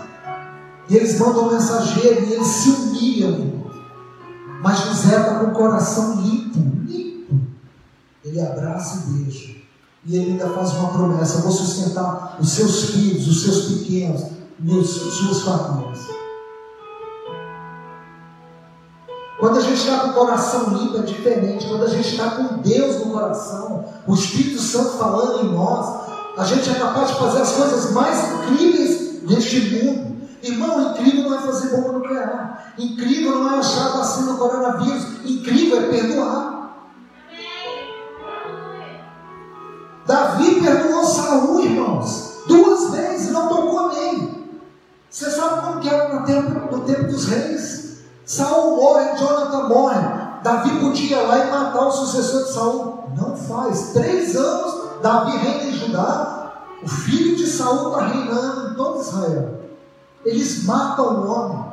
[0.89, 3.57] E eles mandam mensageiro e eles se humilham.
[4.61, 7.39] Mas José está com o coração limpo, limpo.
[8.23, 9.55] Ele abraça e beija.
[10.05, 14.23] E ele ainda faz uma promessa: vou sustentar os seus filhos, os seus pequenos,
[14.59, 15.99] meus, suas famílias.
[19.39, 21.67] Quando a gente está com o coração limpo é diferente.
[21.67, 26.07] Quando a gente está com Deus no coração, o Espírito Santo falando em nós,
[26.37, 30.16] a gente é capaz de fazer as coisas mais incríveis deste mundo.
[30.43, 32.73] Irmão, incrível não é fazer bomba nuclear.
[32.77, 35.25] Incrível não é achar a vacina do coronavírus.
[35.25, 36.57] Incrível é perdoar.
[40.05, 44.37] Davi perdoou Saul, irmãos, duas vezes, não tocou nele.
[45.09, 47.97] Você sabe como que era no tempo, no tempo dos reis?
[48.25, 50.27] Saul morre, Jonathan morre.
[50.43, 53.09] Davi podia ir lá e matar o sucessor de Saul.
[53.17, 53.89] Não faz.
[53.93, 56.53] Três anos, Davi reina em Judá.
[56.83, 59.66] O filho de Saul está reinando em todo Israel.
[60.25, 61.65] Eles matam o homem.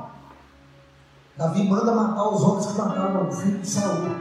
[1.36, 4.16] Davi manda matar os homens que mataram o filho de Saul.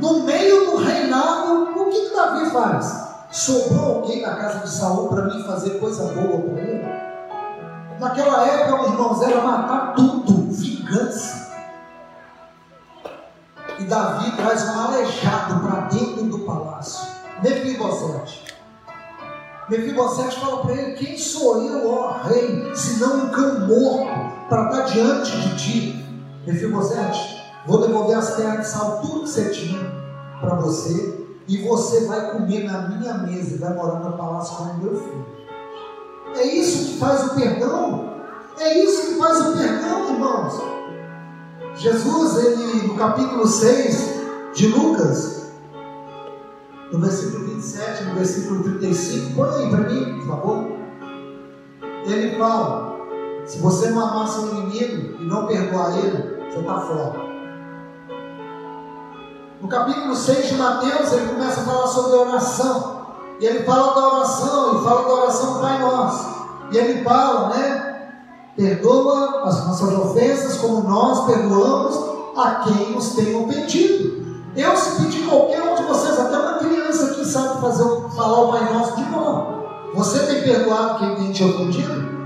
[0.00, 3.06] No meio do reinado, o que, que Davi faz?
[3.30, 6.84] Sobrou alguém na casa de Saul para mim fazer coisa boa para ele?
[7.98, 11.46] Naquela época, irmãos, era matar tudo, vingança.
[13.78, 17.06] E Davi traz um aleijado para dentro do palácio.
[17.42, 18.45] Mefibosete.
[19.68, 24.82] Mefibosete fala para ele: Quem sou eu, ó rei, senão um cão morto para estar
[24.82, 26.06] diante de ti?
[26.46, 29.80] Mefibosete, vou devolver as terras de sal, tudo que você tinha
[30.40, 34.62] para você, e você vai comer na minha mesa e vai morar no palácio com
[34.64, 35.26] o meu filho.
[36.36, 38.06] É isso que faz o perdão.
[38.58, 40.54] É isso que faz o perdão, irmãos.
[41.76, 44.14] Jesus, ele, no capítulo 6
[44.54, 45.35] de Lucas,
[46.92, 50.64] no versículo 27, no versículo 35, põe aí para mim, por favor.
[52.06, 52.96] Ele fala:
[53.44, 57.26] se você não amar seu inimigo e não perdoar ele, você está fora.
[59.60, 62.96] No capítulo 6 de Mateus, ele começa a falar sobre oração.
[63.40, 66.36] E ele fala da oração, e fala da oração Pai Nosso.
[66.70, 68.10] E ele fala, né?
[68.56, 71.96] Perdoa as nossas ofensas como nós perdoamos
[72.36, 74.24] a quem nos tem ofendido.
[74.56, 76.55] Eu, se pedir qualquer um de vocês, até uma
[76.96, 77.84] criança que sabe fazer,
[78.16, 82.16] falar o Pai Nosso de boa, você tem perdoado quem tem te ofendido?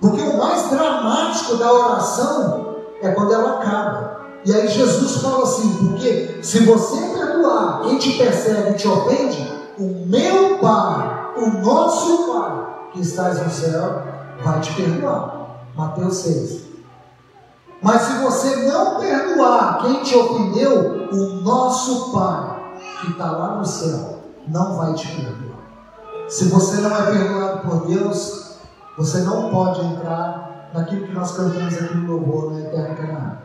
[0.00, 4.20] Porque o mais dramático da oração é quando ela acaba.
[4.44, 9.52] E aí Jesus fala assim: porque se você perdoar quem te persegue e te ofende,
[9.78, 14.02] o meu Pai, o nosso Pai, que estás no céu,
[14.42, 15.42] vai te perdoar.
[15.74, 16.64] Mateus 6.
[17.82, 22.63] Mas se você não perdoar quem te ofendeu, o nosso Pai,
[23.04, 25.58] que está lá no céu, não vai te perdoar.
[26.28, 28.56] Se você não é perdoado por Deus,
[28.96, 33.38] você não pode entrar naquilo que nós cantamos aqui no louvor, na Eterna Canaã.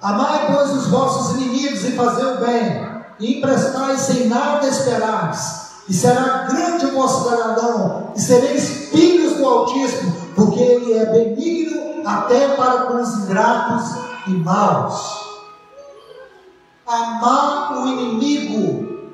[0.00, 2.86] Amai, pois, os vossos inimigos e fazer o bem,
[3.18, 9.46] e emprestai sem nada esperais, e será grande o vosso galardão, e sereis filhos do
[9.46, 15.25] Altíssimo, porque Ele é benigno até para com os ingratos e maus.
[16.86, 19.10] Amar o inimigo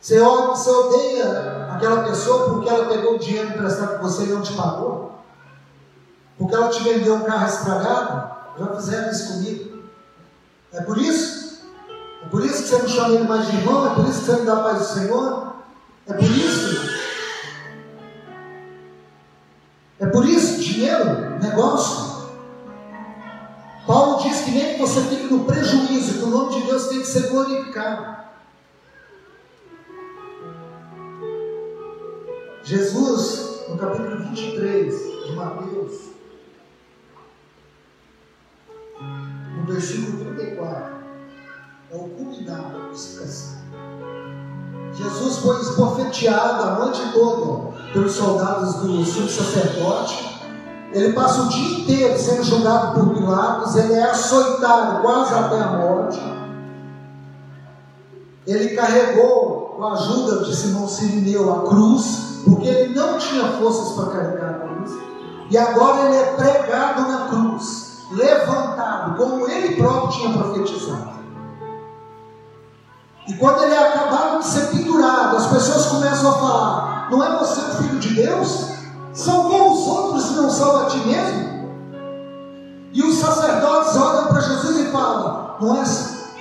[0.00, 4.52] Você, odeia aquela pessoa porque ela pegou o dinheiro emprestado que você e não te
[4.54, 5.18] pagou?
[6.38, 8.30] Porque ela te vendeu um carro estragado?
[8.58, 9.82] Já fizeram isso comigo.
[10.72, 11.62] É por isso?
[12.22, 13.90] É por isso que você não chama ele mais de irmão?
[13.90, 15.52] É por isso que você não dá paz do Senhor?
[16.06, 16.90] É por isso?
[19.98, 20.60] É por isso?
[20.60, 21.38] Dinheiro?
[21.40, 22.09] Negócio?
[23.90, 27.00] Paulo diz que nem que você fique no prejuízo, que o nome de Deus tem
[27.00, 28.20] que ser glorificado.
[32.62, 34.94] Jesus, no capítulo 23
[35.26, 36.02] de Mateus,
[39.56, 40.94] no versículo 34,
[41.90, 43.58] é o culminar da crucificação.
[44.92, 50.39] Jesus foi esbofeteado a noite toda pelos soldados do sumo sacerdote.
[50.92, 55.68] Ele passa o dia inteiro sendo julgado por Pilatos, ele é açoitado quase até a
[55.68, 56.20] morte.
[58.46, 63.92] Ele carregou, com a ajuda de Simão Sirineu, a cruz porque ele não tinha forças
[63.92, 64.92] para carregar a cruz,
[65.50, 71.10] e agora ele é pregado na cruz, levantado, como ele próprio tinha profetizado.
[73.28, 77.38] E quando ele é acabado de ser pendurado, as pessoas começam a falar: Não é
[77.38, 78.70] você o filho de Deus?
[79.12, 81.50] Salvou os outros e não salva a ti mesmo?
[82.92, 85.56] E os sacerdotes olham para Jesus e falam: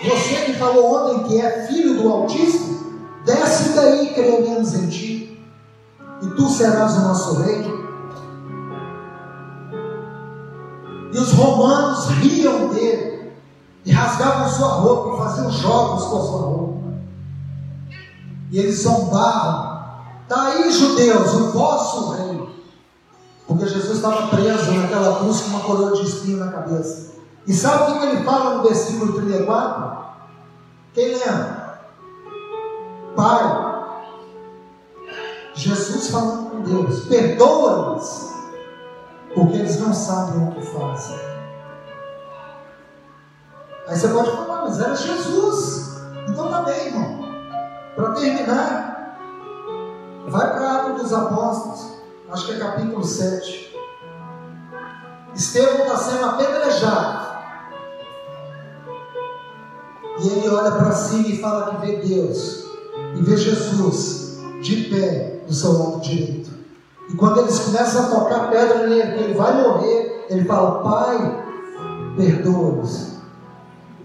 [0.01, 2.79] é você que falou ontem que é filho do Altíssimo?
[3.25, 5.19] Desce daí e creremos em ti
[6.21, 7.79] e tu serás o nosso rei.
[11.13, 13.33] E os romanos riam dele,
[13.85, 16.93] e rasgavam sua roupa, e faziam jogos com a sua roupa.
[18.51, 19.79] E eles zombavam.
[20.23, 22.48] Está aí, judeus, o vosso rei.
[23.49, 27.13] Porque Jesus estava preso naquela cruz com uma coroa de espinho na cabeça.
[27.47, 29.97] E sabe o que ele fala no versículo 34?
[30.93, 31.79] Quem lembra?
[33.15, 33.69] Pai,
[35.55, 38.31] Jesus falando com Deus: perdoa-lhes,
[39.33, 41.17] porque eles não sabem o que fazem.
[43.87, 45.97] Aí você pode falar, mas era Jesus.
[46.27, 47.19] Então tá bem, irmão.
[47.95, 49.17] Para terminar,
[50.27, 51.98] vai para Atos dos Apóstolos,
[52.31, 53.75] acho que é capítulo 7.
[55.35, 57.29] Estevão está sendo apedrejado.
[60.21, 62.65] E ele olha para cima e fala que vê Deus
[63.15, 66.49] e vê Jesus de pé do seu lado direito.
[67.09, 71.45] E quando eles começam a tocar pedra nele, que ele vai morrer, ele fala: Pai,
[72.17, 73.13] perdoa-os,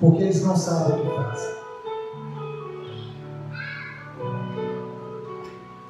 [0.01, 1.55] porque eles não sabem o que fazem.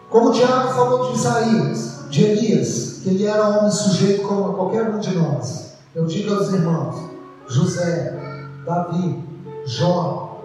[0.09, 4.55] Como o Tiago falou de Isaías, de Elias, que ele era um homem sujeito como
[4.55, 5.75] qualquer um de nós.
[5.93, 7.11] Eu digo aos irmãos:
[7.49, 9.25] José, Davi,
[9.67, 10.45] Jó,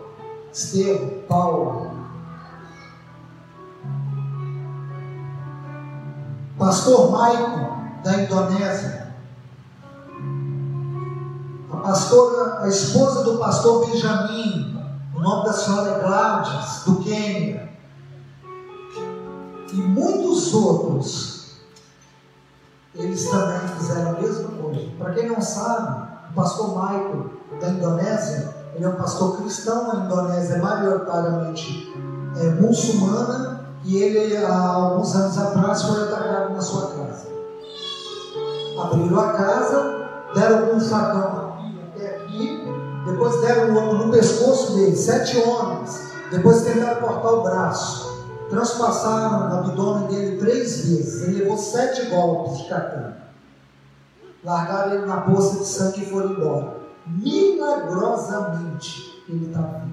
[0.52, 1.92] Estevão, Paulo,
[6.58, 7.70] pastor Maicon,
[8.04, 9.14] da Indonésia,
[11.72, 14.76] a pastora, a esposa do pastor Benjamin,
[15.16, 17.70] o nome da senhora Gladys, do Quênia,
[19.72, 21.39] e muitos outros,
[23.00, 24.90] eles também fizeram a mesma coisa.
[24.98, 27.26] Para quem não sabe, o pastor Michael
[27.60, 31.94] da Indonésia, ele é um pastor cristão, a Indonésia é maioritariamente
[32.38, 37.30] é, muçulmana, e ele, há alguns anos atrás, foi atacado na sua casa.
[38.78, 41.58] Abriram a casa, deram um facão
[41.96, 42.62] até aqui,
[43.06, 46.10] depois deram um outro no pescoço dele, sete homens.
[46.32, 48.09] Depois tentaram cortar o braço,
[48.50, 51.24] transpassaram o abdômen dele três vezes.
[51.24, 53.18] Ele levou sete golpes de katana.
[54.44, 56.80] Largaram ele na bolsa de sangue e foram embora.
[57.06, 59.90] Milagrosamente, ele está vivo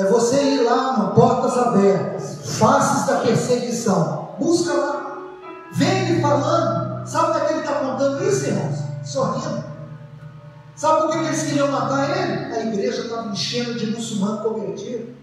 [0.00, 4.30] é você ir lá no Portas Abertas, Faces da Perseguição.
[4.38, 5.18] Busca lá.
[5.72, 7.06] Vem ele falando.
[7.06, 8.78] Sabe por que ele está contando isso, irmãos?
[9.04, 9.64] Sorrindo.
[10.76, 12.54] Sabe por que eles queriam matar ele?
[12.54, 15.14] A igreja estava enchendo de muçulmano convertido.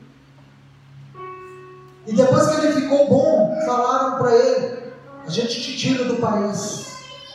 [2.07, 4.93] E depois que ele ficou bom, falaram para ele:
[5.25, 6.87] a gente te tira do país,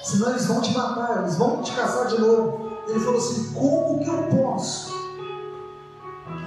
[0.03, 2.73] senão eles vão te matar, eles vão te caçar de novo.
[2.89, 5.03] Ele falou assim: como que eu posso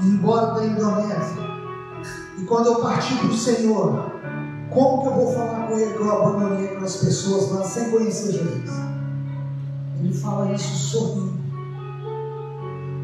[0.01, 1.45] embora da Indonésia.
[2.38, 4.11] E quando eu partir para o Senhor,
[4.69, 8.34] como que eu vou falar com ele que eu abandonei aquelas pessoas lá sem conhecer
[8.34, 8.69] Jesus?
[9.99, 11.36] Ele fala isso sorrindo.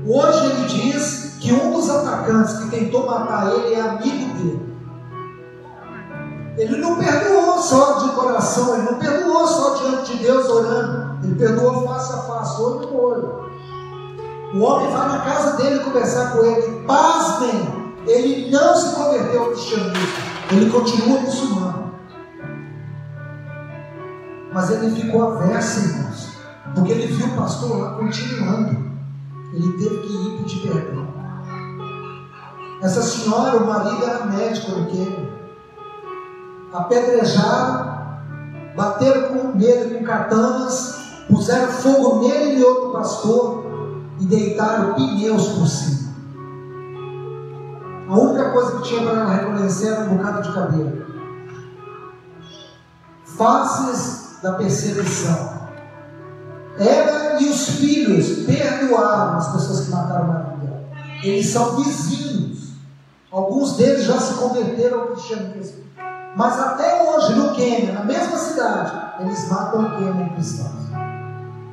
[0.06, 4.71] Hoje ele diz que um dos atacantes que tentou matar ele é amigo dele.
[6.62, 11.18] Ele não perdoou só de coração, ele não perdoou só diante de Deus orando.
[11.24, 13.52] Ele perdoou face a face, olho no olho.
[14.54, 16.86] O homem vai na casa dele conversar com ele.
[16.86, 20.08] Pasmem, Ele não se converteu ao cristianismo,
[20.52, 21.94] ele continua muçulmano.
[24.54, 26.38] Mas ele ficou averso, irmãos,
[26.76, 28.92] porque ele viu o pastor lá continuando.
[29.54, 31.08] Ele teve que ir pedir perdão.
[32.84, 35.31] Essa senhora, o marido era médico Quênia.
[36.74, 38.02] Apedrejaram,
[38.76, 40.96] bateram com nele com katanas,
[41.28, 43.66] puseram fogo nele e outro pastor
[44.20, 46.12] e deitaram pneus por cima.
[48.08, 51.06] A única coisa que tinha para reconhecer era um bocado de cabelo.
[53.26, 55.62] Faces da perseguição.
[56.78, 60.84] Ela e os filhos perdoaram as pessoas que mataram Maria.
[61.24, 62.72] Eles são vizinhos.
[63.32, 65.84] Alguns deles já se converteram ao cristianismo.
[66.36, 70.90] Mas até hoje, no Quênia, na mesma cidade, eles matam o Quênia cristãos.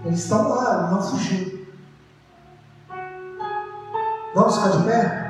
[0.04, 1.58] Eles estão lá, não fugiram.
[4.34, 5.28] Vamos ficar de pé?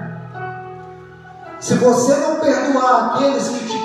[1.60, 3.78] Se você não perdoar aqueles que te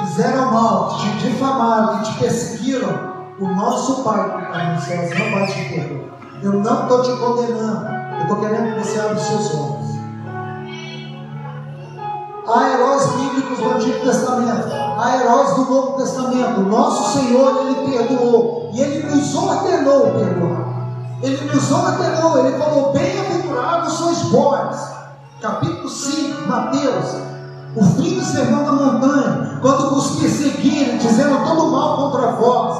[0.00, 5.18] fizeram mal, que te difamaram, que te perseguiram, o nosso Pai que está nos céus
[5.18, 6.16] não vai te perdoar.
[6.42, 7.86] Eu não estou te condenando.
[8.16, 9.86] Eu estou querendo que você abra os seus olhos.
[12.48, 13.02] Há heróis
[13.36, 14.68] bíblicos do Antigo Testamento,
[14.98, 16.60] há heróis do Novo Testamento.
[16.60, 18.70] Nosso Senhor, Ele perdoou.
[18.72, 20.76] E Ele nos ordenou perdoar.
[21.22, 24.96] Ele nos ordenou, Ele falou: Bem-aventurados sois vós.
[25.40, 27.26] Capítulo 5, Mateus.
[27.76, 32.78] O fim do sermão da montanha, quando vos perseguirem, dizendo todo mal contra vós,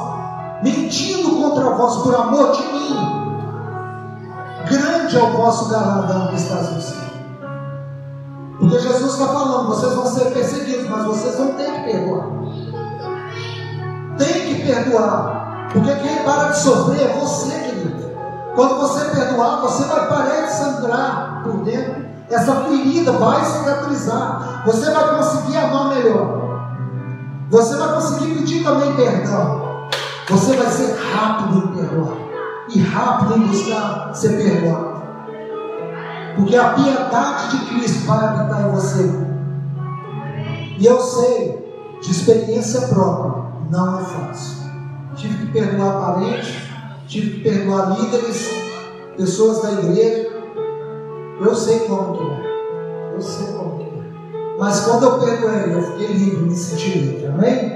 [0.63, 2.97] mentindo contra vós por amor de mim,
[4.71, 7.06] grande é o vosso galardão que está no céu.
[8.59, 12.27] Porque Jesus está falando, vocês vão ser perseguidos, mas vocês vão ter que perdoar.
[14.19, 15.69] Tem que perdoar.
[15.73, 18.11] Porque quem para de sofrer é você, querido.
[18.55, 22.07] Quando você perdoar, você vai parar de sangrar por dentro.
[22.31, 24.63] Essa ferida vai cicatrizar.
[24.65, 26.47] Você vai conseguir amar melhor.
[27.51, 29.89] Você vai conseguir pedir também perdão.
[30.29, 32.17] Você vai ser rápido em perdoar
[32.75, 34.96] e rápido em buscar ser perdoado.
[36.37, 39.11] Porque a piedade de Cristo vai habitar em você.
[40.79, 44.67] E eu sei, de experiência própria, não é fácil.
[45.17, 46.55] Tive que perdoar parentes,
[47.09, 48.51] tive que perdoar líderes,
[49.17, 50.29] pessoas da igreja.
[51.41, 53.15] Eu sei como que é.
[53.15, 54.57] Eu sei como que é.
[54.59, 57.27] Mas quando eu perdoei, eu fiquei livre, me senti livre.
[57.27, 57.67] Amém?